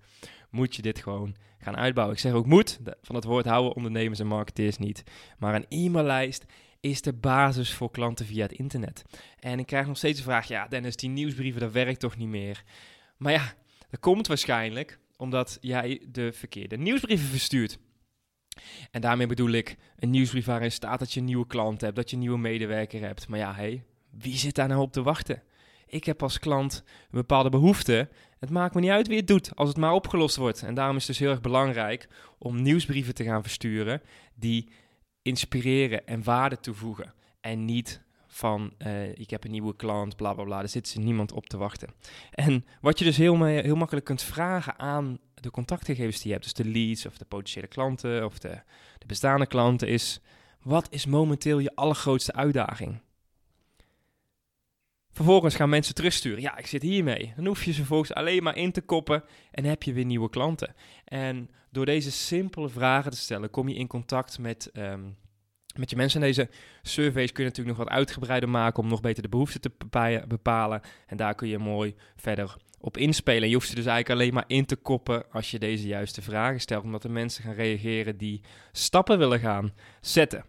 moet 0.49 0.75
je 0.75 0.81
dit 0.81 0.99
gewoon 0.99 1.35
gaan 1.57 1.77
uitbouwen. 1.77 2.15
Ik 2.15 2.21
zeg 2.21 2.33
ook 2.33 2.45
moet, 2.45 2.79
van 3.01 3.15
het 3.15 3.23
woord 3.23 3.45
houden 3.45 3.75
ondernemers 3.75 4.19
en 4.19 4.27
marketeers 4.27 4.77
niet. 4.77 5.03
Maar 5.37 5.55
een 5.55 5.65
e-maillijst 5.69 6.45
is 6.83 7.01
de 7.01 7.13
basis 7.13 7.73
voor 7.73 7.91
klanten 7.91 8.25
via 8.25 8.43
het 8.43 8.51
internet. 8.51 9.03
En 9.39 9.59
ik 9.59 9.65
krijg 9.65 9.87
nog 9.87 9.97
steeds 9.97 10.17
de 10.17 10.23
vraag, 10.23 10.47
ja 10.47 10.67
Dennis, 10.67 10.95
die 10.95 11.09
nieuwsbrieven, 11.09 11.61
dat 11.61 11.71
werkt 11.71 11.99
toch 11.99 12.17
niet 12.17 12.27
meer? 12.27 12.63
Maar 13.17 13.31
ja, 13.31 13.53
dat 13.89 13.99
komt 13.99 14.27
waarschijnlijk 14.27 14.99
omdat 15.17 15.57
jij 15.61 16.01
de 16.09 16.33
verkeerde 16.33 16.77
nieuwsbrieven 16.77 17.27
verstuurt. 17.27 17.77
En 18.91 19.01
daarmee 19.01 19.27
bedoel 19.27 19.51
ik 19.51 19.75
een 19.99 20.09
nieuwsbrief 20.09 20.45
waarin 20.45 20.71
staat 20.71 20.99
dat 20.99 21.13
je 21.13 21.19
een 21.19 21.25
nieuwe 21.25 21.47
klant 21.47 21.81
hebt, 21.81 21.95
dat 21.95 22.09
je 22.09 22.15
een 22.15 22.21
nieuwe 22.21 22.37
medewerker 22.37 23.01
hebt. 23.01 23.27
Maar 23.27 23.39
ja, 23.39 23.53
hey, 23.53 23.83
wie 24.09 24.37
zit 24.37 24.55
daar 24.55 24.67
nou 24.67 24.81
op 24.81 24.91
te 24.91 25.03
wachten? 25.03 25.43
Ik 25.85 26.03
heb 26.03 26.23
als 26.23 26.39
klant 26.39 26.83
een 26.85 27.07
bepaalde 27.09 27.49
behoefte. 27.49 28.09
Het 28.39 28.49
maakt 28.49 28.73
me 28.73 28.81
niet 28.81 28.89
uit 28.89 29.07
wie 29.07 29.17
het 29.17 29.27
doet, 29.27 29.55
als 29.55 29.69
het 29.69 29.77
maar 29.77 29.93
opgelost 29.93 30.35
wordt. 30.35 30.63
En 30.63 30.73
daarom 30.73 30.95
is 30.95 31.07
het 31.07 31.11
dus 31.11 31.19
heel 31.19 31.29
erg 31.29 31.41
belangrijk 31.41 32.07
om 32.37 32.61
nieuwsbrieven 32.61 33.13
te 33.13 33.23
gaan 33.23 33.41
versturen 33.41 34.01
die 34.35 34.69
inspireren 35.23 36.07
en 36.07 36.23
waarde 36.23 36.59
toevoegen. 36.59 37.13
En 37.41 37.65
niet 37.65 38.01
van 38.27 38.73
uh, 38.77 39.09
ik 39.09 39.29
heb 39.29 39.43
een 39.43 39.51
nieuwe 39.51 39.75
klant, 39.75 40.15
bla 40.15 40.33
bla 40.33 40.43
bla. 40.43 40.61
Er 40.61 40.69
zit 40.69 40.95
niemand 40.99 41.31
op 41.31 41.45
te 41.45 41.57
wachten. 41.57 41.89
En 42.31 42.65
wat 42.81 42.99
je 42.99 43.05
dus 43.05 43.17
heel, 43.17 43.43
heel 43.45 43.75
makkelijk 43.75 44.05
kunt 44.05 44.21
vragen 44.21 44.79
aan 44.79 45.19
de 45.33 45.51
contactgegevens 45.51 46.15
die 46.15 46.25
je 46.25 46.31
hebt, 46.31 46.43
dus 46.43 46.53
de 46.53 46.71
leads 46.71 47.05
of 47.05 47.17
de 47.17 47.25
potentiële 47.25 47.67
klanten 47.67 48.25
of 48.25 48.39
de, 48.39 48.61
de 48.97 49.05
bestaande 49.05 49.47
klanten, 49.47 49.87
is 49.87 50.19
wat 50.61 50.87
is 50.89 51.05
momenteel 51.05 51.59
je 51.59 51.75
allergrootste 51.75 52.33
uitdaging? 52.33 53.01
Vervolgens 55.11 55.55
gaan 55.55 55.69
mensen 55.69 55.95
terugsturen. 55.95 56.41
Ja, 56.41 56.57
ik 56.57 56.67
zit 56.67 56.81
hiermee. 56.81 57.33
Dan 57.35 57.45
hoef 57.45 57.63
je 57.63 57.71
ze 57.71 57.77
vervolgens 57.77 58.13
alleen 58.13 58.43
maar 58.43 58.57
in 58.57 58.71
te 58.71 58.81
koppen 58.81 59.23
en 59.51 59.63
heb 59.63 59.83
je 59.83 59.93
weer 59.93 60.05
nieuwe 60.05 60.29
klanten. 60.29 60.75
En 61.05 61.49
door 61.73 61.85
deze 61.85 62.11
simpele 62.11 62.69
vragen 62.69 63.11
te 63.11 63.17
stellen, 63.17 63.49
kom 63.49 63.69
je 63.69 63.75
in 63.75 63.87
contact 63.87 64.39
met, 64.39 64.69
um, 64.73 65.17
met 65.75 65.89
je 65.89 65.95
mensen. 65.95 66.21
En 66.21 66.27
deze 66.27 66.49
surveys 66.81 67.31
kun 67.31 67.43
je 67.43 67.49
natuurlijk 67.49 67.77
nog 67.77 67.87
wat 67.87 67.95
uitgebreider 67.95 68.49
maken 68.49 68.83
om 68.83 68.89
nog 68.89 69.01
beter 69.01 69.23
de 69.23 69.29
behoeften 69.29 69.61
te 69.61 69.71
bepalen. 70.27 70.81
En 71.07 71.17
daar 71.17 71.35
kun 71.35 71.47
je 71.47 71.57
mooi 71.57 71.95
verder 72.15 72.55
op 72.79 72.97
inspelen. 72.97 73.41
En 73.41 73.49
je 73.49 73.55
hoeft 73.55 73.69
ze 73.69 73.75
dus 73.75 73.85
eigenlijk 73.85 74.19
alleen 74.19 74.33
maar 74.33 74.57
in 74.57 74.65
te 74.65 74.75
koppen 74.75 75.31
als 75.31 75.51
je 75.51 75.59
deze 75.59 75.87
juiste 75.87 76.21
vragen 76.21 76.59
stelt. 76.59 76.83
Omdat 76.83 77.01
de 77.01 77.09
mensen 77.09 77.43
gaan 77.43 77.53
reageren 77.53 78.17
die 78.17 78.41
stappen 78.71 79.17
willen 79.17 79.39
gaan 79.39 79.73
zetten. 80.01 80.45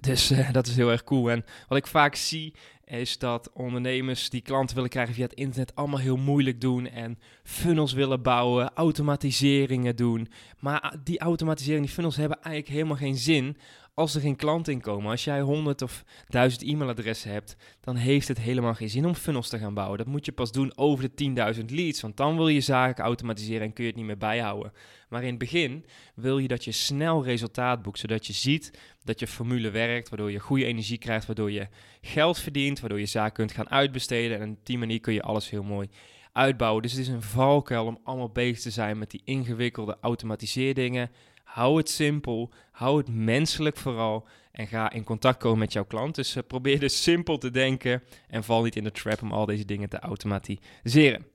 Dus 0.00 0.30
uh, 0.30 0.52
dat 0.52 0.66
is 0.66 0.76
heel 0.76 0.90
erg 0.90 1.04
cool. 1.04 1.30
En 1.30 1.44
wat 1.68 1.78
ik 1.78 1.86
vaak 1.86 2.14
zie 2.14 2.54
is 3.00 3.18
dat 3.18 3.50
ondernemers 3.52 4.30
die 4.30 4.40
klanten 4.40 4.74
willen 4.74 4.90
krijgen 4.90 5.14
via 5.14 5.24
het 5.24 5.34
internet 5.34 5.74
allemaal 5.74 5.98
heel 5.98 6.16
moeilijk 6.16 6.60
doen 6.60 6.86
en 6.88 7.18
funnels 7.42 7.92
willen 7.92 8.22
bouwen, 8.22 8.72
automatiseringen 8.74 9.96
doen. 9.96 10.28
Maar 10.58 10.96
die 11.04 11.18
automatisering, 11.18 11.84
die 11.84 11.94
funnels 11.94 12.16
hebben 12.16 12.42
eigenlijk 12.42 12.74
helemaal 12.74 12.96
geen 12.96 13.16
zin 13.16 13.56
als 13.94 14.14
er 14.14 14.20
geen 14.20 14.36
klanten 14.36 14.72
in 14.72 14.80
komen. 14.80 15.10
Als 15.10 15.24
jij 15.24 15.40
100 15.40 15.82
of 15.82 16.04
1000 16.28 16.62
e-mailadressen 16.62 17.30
hebt, 17.30 17.56
dan 17.80 17.96
heeft 17.96 18.28
het 18.28 18.38
helemaal 18.38 18.74
geen 18.74 18.88
zin 18.88 19.06
om 19.06 19.14
funnels 19.14 19.48
te 19.48 19.58
gaan 19.58 19.74
bouwen. 19.74 19.98
Dat 19.98 20.06
moet 20.06 20.26
je 20.26 20.32
pas 20.32 20.52
doen 20.52 20.76
over 20.76 21.10
de 21.14 21.54
10.000 21.56 21.64
leads, 21.64 22.00
want 22.00 22.16
dan 22.16 22.36
wil 22.36 22.48
je 22.48 22.60
zaken 22.60 23.04
automatiseren 23.04 23.66
en 23.66 23.72
kun 23.72 23.84
je 23.84 23.90
het 23.90 23.98
niet 23.98 24.08
meer 24.08 24.18
bijhouden. 24.18 24.72
Maar 25.08 25.22
in 25.22 25.28
het 25.28 25.38
begin 25.38 25.84
wil 26.14 26.38
je 26.38 26.48
dat 26.48 26.64
je 26.64 26.72
snel 26.72 27.24
resultaat 27.24 27.82
boekt, 27.82 27.98
zodat 27.98 28.26
je 28.26 28.32
ziet 28.32 28.78
dat 29.04 29.20
je 29.20 29.26
formule 29.26 29.70
werkt, 29.70 30.08
waardoor 30.08 30.30
je 30.30 30.38
goede 30.38 30.64
energie 30.64 30.98
krijgt, 30.98 31.26
waardoor 31.26 31.50
je 31.50 31.68
geld 32.00 32.38
verdient, 32.38 32.80
waardoor 32.80 33.00
je 33.00 33.06
zaken 33.06 33.32
kunt 33.32 33.52
gaan 33.52 33.70
uitbesteden. 33.70 34.40
En 34.40 34.50
op 34.50 34.66
die 34.66 34.78
manier 34.78 35.00
kun 35.00 35.14
je 35.14 35.22
alles 35.22 35.50
heel 35.50 35.62
mooi 35.62 35.88
uitbouwen. 36.32 36.82
Dus 36.82 36.92
het 36.92 37.00
is 37.00 37.08
een 37.08 37.22
valkuil 37.22 37.86
om 37.86 37.98
allemaal 38.04 38.30
bezig 38.30 38.60
te 38.60 38.70
zijn 38.70 38.98
met 38.98 39.10
die 39.10 39.22
ingewikkelde 39.24 39.96
automatiseerdingen. 40.00 41.10
Hou 41.52 41.76
het 41.76 41.90
simpel, 41.90 42.52
hou 42.70 42.98
het 42.98 43.08
menselijk 43.08 43.76
vooral 43.76 44.26
en 44.52 44.66
ga 44.66 44.90
in 44.90 45.04
contact 45.04 45.38
komen 45.38 45.58
met 45.58 45.72
jouw 45.72 45.84
klant. 45.84 46.14
Dus 46.14 46.36
uh, 46.36 46.42
probeer 46.46 46.80
dus 46.80 47.02
simpel 47.02 47.38
te 47.38 47.50
denken 47.50 48.02
en 48.28 48.44
val 48.44 48.62
niet 48.62 48.76
in 48.76 48.84
de 48.84 48.92
trap 48.92 49.22
om 49.22 49.32
al 49.32 49.46
deze 49.46 49.64
dingen 49.64 49.88
te 49.88 49.98
automatiseren. 49.98 51.26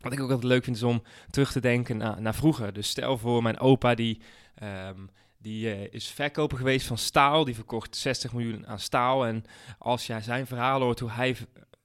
Wat 0.00 0.12
ik 0.12 0.20
ook 0.20 0.30
altijd 0.30 0.52
leuk 0.52 0.64
vind 0.64 0.76
is 0.76 0.82
om 0.82 1.02
terug 1.30 1.52
te 1.52 1.60
denken 1.60 1.96
naar, 1.96 2.34
vroeger. 2.34 2.72
Dus 2.72 2.88
stel 2.88 3.18
voor 3.18 3.42
mijn 3.42 3.58
opa 3.58 3.94
die, 3.94 4.20
um, 4.62 5.10
die 5.38 5.76
uh, 5.76 5.92
is 5.92 6.08
verkoper 6.08 6.58
geweest 6.58 6.86
van 6.86 6.98
staal. 6.98 7.44
Die 7.44 7.54
verkocht 7.54 7.96
60 7.96 8.32
miljoen 8.32 8.66
aan 8.66 8.78
staal. 8.78 9.26
En 9.26 9.44
als 9.78 10.06
jij 10.06 10.20
zijn 10.20 10.46
verhaal 10.46 10.80
hoort 10.80 11.00
hoe 11.00 11.10
hij 11.10 11.36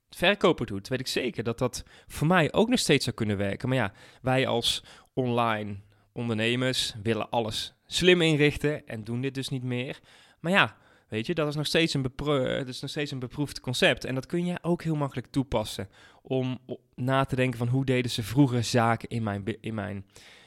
verkoper 0.09 0.65
doet, 0.65 0.87
weet 0.87 0.99
ik 0.99 1.07
zeker 1.07 1.43
dat 1.43 1.57
dat 1.57 1.83
voor 2.07 2.27
mij 2.27 2.53
ook 2.53 2.69
nog 2.69 2.79
steeds 2.79 3.03
zou 3.03 3.15
kunnen 3.15 3.37
werken. 3.37 3.69
Maar 3.69 3.77
ja, 3.77 3.93
wij 4.21 4.47
als 4.47 4.83
online 5.13 5.77
ondernemers 6.15 6.93
willen 7.03 7.29
alles 7.29 7.73
slim 7.85 8.21
inrichten 8.21 8.87
en 8.87 9.03
doen 9.03 9.21
dit 9.21 9.33
dus 9.33 9.49
niet 9.49 9.63
meer. 9.63 9.99
Maar 10.39 10.51
ja, 10.51 10.77
weet 11.07 11.25
je, 11.25 11.33
dat 11.33 11.47
is 11.47 11.55
nog 11.55 11.65
steeds 11.65 11.93
een, 11.93 12.11
dat 12.15 12.67
is 12.67 12.81
nog 12.81 12.89
steeds 12.89 13.11
een 13.11 13.19
beproefd 13.19 13.59
concept. 13.59 14.05
En 14.05 14.15
dat 14.15 14.25
kun 14.25 14.45
je 14.45 14.57
ook 14.61 14.83
heel 14.83 14.95
makkelijk 14.95 15.27
toepassen 15.27 15.89
om 16.21 16.59
na 16.95 17.25
te 17.25 17.35
denken 17.35 17.57
van 17.57 17.67
hoe 17.67 17.85
deden 17.85 18.11
ze 18.11 18.23
vroeger 18.23 18.63
zaken 18.63 19.09
in 19.09 19.23
mijn, 19.23 19.43
in 19.61 19.73
mijn, 19.73 20.05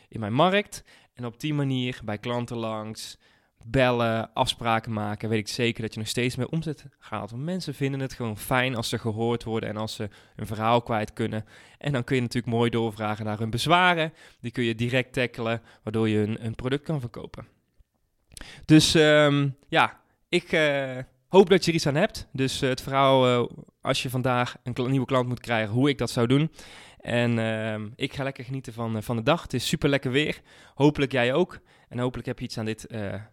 in 0.09 0.21
mijn 0.21 0.33
markt. 0.33 0.85
En 1.15 1.25
op 1.25 1.41
die 1.41 1.55
manier 1.55 2.01
bij 2.05 2.19
klanten 2.19 2.57
langs 2.57 3.19
bellen, 3.67 4.33
afspraken 4.35 4.93
maken, 4.93 5.29
weet 5.29 5.39
ik 5.39 5.49
zeker 5.49 5.83
dat 5.83 5.93
je 5.93 5.99
nog 5.99 6.09
steeds 6.09 6.37
meer 6.37 6.49
omzet 6.49 6.85
gaat. 6.99 7.31
Want 7.31 7.43
mensen 7.43 7.75
vinden 7.75 8.01
het 8.01 8.13
gewoon 8.13 8.39
fijn 8.39 8.77
als 8.77 8.89
ze 8.89 8.99
gehoord 8.99 9.45
worden 9.45 9.69
en 9.69 9.77
als 9.77 9.95
ze 9.95 10.09
een 10.37 10.47
verhaal 10.47 10.83
kwijt 10.83 11.13
kunnen. 11.13 11.45
En 11.79 11.93
dan 11.93 12.05
kun 12.05 12.17
je 12.17 12.23
natuurlijk 12.23 12.53
mooi 12.53 12.71
doorvragen 12.71 13.25
naar 13.25 13.39
hun 13.39 13.51
bezwaren. 13.51 14.13
Die 14.41 14.51
kun 14.51 14.65
je 14.65 14.75
direct 14.75 15.13
tackelen, 15.13 15.63
waardoor 15.83 16.09
je 16.09 16.37
een, 16.41 16.55
product 16.55 16.85
kan 16.85 17.01
verkopen. 17.01 17.47
Dus 18.65 18.95
um, 18.95 19.57
ja, 19.69 20.01
ik 20.29 20.53
uh, 20.53 20.99
hoop 21.29 21.51
dat 21.51 21.65
je 21.65 21.71
er 21.71 21.77
iets 21.77 21.87
aan 21.87 21.95
hebt. 21.95 22.29
Dus 22.33 22.63
uh, 22.63 22.69
het 22.69 22.81
verhaal, 22.81 23.29
uh, 23.29 23.49
als 23.81 24.03
je 24.03 24.11
vandaag 24.11 24.57
een 24.63 24.91
nieuwe 24.91 25.07
klant 25.07 25.29
moet 25.29 25.41
krijgen, 25.41 25.75
hoe 25.75 25.89
ik 25.89 25.99
dat 25.99 26.11
zou 26.11 26.27
doen. 26.27 26.51
En 26.99 27.39
uh, 27.39 27.91
ik 27.97 28.15
ga 28.15 28.23
lekker 28.23 28.45
genieten 28.45 28.73
van, 28.73 29.03
van 29.03 29.17
de 29.17 29.23
dag. 29.23 29.43
Het 29.43 29.55
is 29.55 29.69
super 29.69 29.89
lekker 29.89 30.11
weer. 30.11 30.41
Hopelijk 30.75 31.13
jij 31.13 31.33
ook. 31.33 31.59
En 31.89 31.99
hopelijk 31.99 32.27
heb 32.27 32.39
je 32.39 32.45
iets 32.45 32.59
aan 32.59 32.65
dit 32.65 32.87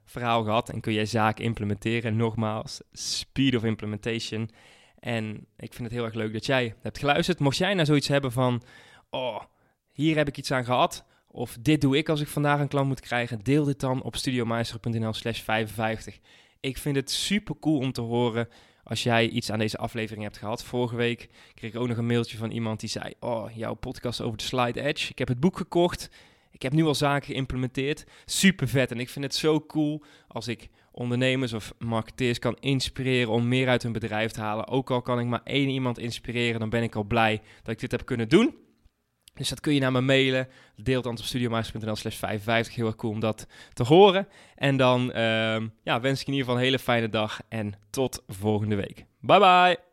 verhaal 0.06 0.44
gehad 0.44 0.70
en 0.70 0.82
kun 0.82 0.94
jij 0.94 1.06
zaken 1.06 1.44
implementeren. 1.44 2.16
Nogmaals, 2.16 2.82
speed 2.92 3.56
of 3.56 3.64
implementation. 3.64 4.50
En 5.00 5.48
ik 5.58 5.74
vind 5.74 5.84
het 5.84 5.92
heel 5.92 6.06
erg 6.06 6.14
leuk 6.14 6.34
dat 6.34 6.46
jij 6.46 6.76
hebt 6.82 7.00
geluisterd. 7.00 7.40
Mocht 7.40 7.58
jij 7.58 7.74
nou 7.74 7.86
zoiets 7.86 8.08
hebben 8.08 8.32
van, 8.32 8.64
oh, 9.10 9.42
hier 9.92 10.16
heb 10.16 10.28
ik 10.28 10.38
iets 10.38 10.52
aan 10.52 10.66
gehad 10.66 11.06
of 11.36 11.58
dit 11.62 11.82
doe 11.82 11.98
ik 11.98 12.10
als 12.10 12.22
ik 12.22 12.28
vandaag 12.28 12.60
een 12.60 12.68
klant 12.68 12.88
moet 12.88 13.00
krijgen, 13.00 13.44
deel 13.44 13.64
dit 13.64 13.80
dan 13.80 14.02
op 14.02 14.16
studiomeister.nl 14.16 15.14
slash 15.14 15.42
55. 15.42 16.20
Ik 16.60 16.78
vind 16.78 16.96
het 16.96 17.12
super 17.12 17.56
cool 17.60 17.78
om 17.80 17.92
te 17.92 18.02
horen 18.02 18.48
als 18.86 19.04
jij 19.04 19.30
iets 19.30 19.52
aan 19.52 19.60
deze 19.60 19.78
aflevering 19.78 20.24
hebt 20.24 20.38
gehad. 20.38 20.64
Vorige 20.64 20.96
week 20.96 21.30
kreeg 21.54 21.74
ik 21.74 21.80
ook 21.80 21.88
nog 21.88 21.98
een 21.98 22.06
mailtje 22.06 22.38
van 22.38 22.52
iemand 22.52 22.80
die 22.80 22.90
zei, 22.90 23.14
oh, 23.20 23.50
jouw 23.56 23.74
podcast 23.74 24.22
over 24.22 24.38
de 24.38 24.44
Slide 24.44 24.82
Edge. 24.82 25.10
Ik 25.10 25.18
heb 25.18 25.28
het 25.28 25.40
boek 25.40 25.58
gekocht. 25.58 26.10
Ik 26.52 26.62
heb 26.62 26.74
nu 26.74 26.84
al 26.84 26.96
zaken 26.96 27.28
geïmplementeerd. 27.28 28.06
Super 28.26 28.68
vet. 28.68 28.92
En 28.92 29.00
ik 29.00 29.10
vind 29.10 29.26
het 29.26 29.36
zo 29.36 29.62
cool 29.62 30.04
als 30.28 30.48
ik 30.48 30.70
ondernemers 30.92 31.54
of 31.54 31.74
marketeers 31.78 32.40
kan 32.40 32.58
inspireren 32.60 33.32
om 33.32 33.48
meer 33.48 33.68
uit 33.68 33.84
hun 33.84 33.92
bedrijf 33.92 34.32
te 34.32 34.42
halen. 34.42 34.68
Ook 34.68 34.92
al 34.92 35.02
kan 35.02 35.20
ik 35.20 35.26
maar 35.26 35.44
één 35.44 35.70
iemand 35.70 36.00
inspireren, 36.00 36.60
dan 36.60 36.70
ben 36.70 36.84
ik 36.84 36.96
al 36.96 37.04
blij 37.04 37.42
dat 37.64 37.74
ik 37.74 37.80
dit 37.80 37.92
heb 37.92 38.06
kunnen 38.06 38.30
doen. 38.30 38.56
Dus 39.36 39.50
dat 39.50 39.60
kun 39.60 39.74
je 39.74 39.80
naar 39.80 39.92
me 39.92 40.02
mailen. 40.02 40.48
Deel 40.76 41.02
dan 41.02 41.18
op 41.92 41.98
slash 41.98 42.16
55. 42.16 42.76
Heel 42.76 42.86
erg 42.86 42.96
cool 42.96 43.14
om 43.14 43.20
dat 43.20 43.48
te 43.74 43.84
horen. 43.84 44.28
En 44.56 44.78
dan 44.78 45.12
uh, 45.16 45.62
ja, 45.84 46.00
wens 46.02 46.22
ik 46.22 46.28
in 46.28 46.34
ieder 46.34 46.46
geval 46.46 46.56
een 46.56 46.66
hele 46.66 46.80
fijne 46.80 47.10
dag 47.10 47.40
en 47.50 47.74
tot 47.90 48.24
volgende 48.28 48.76
week. 48.76 49.06
Bye 49.20 49.40
bye! 49.40 49.86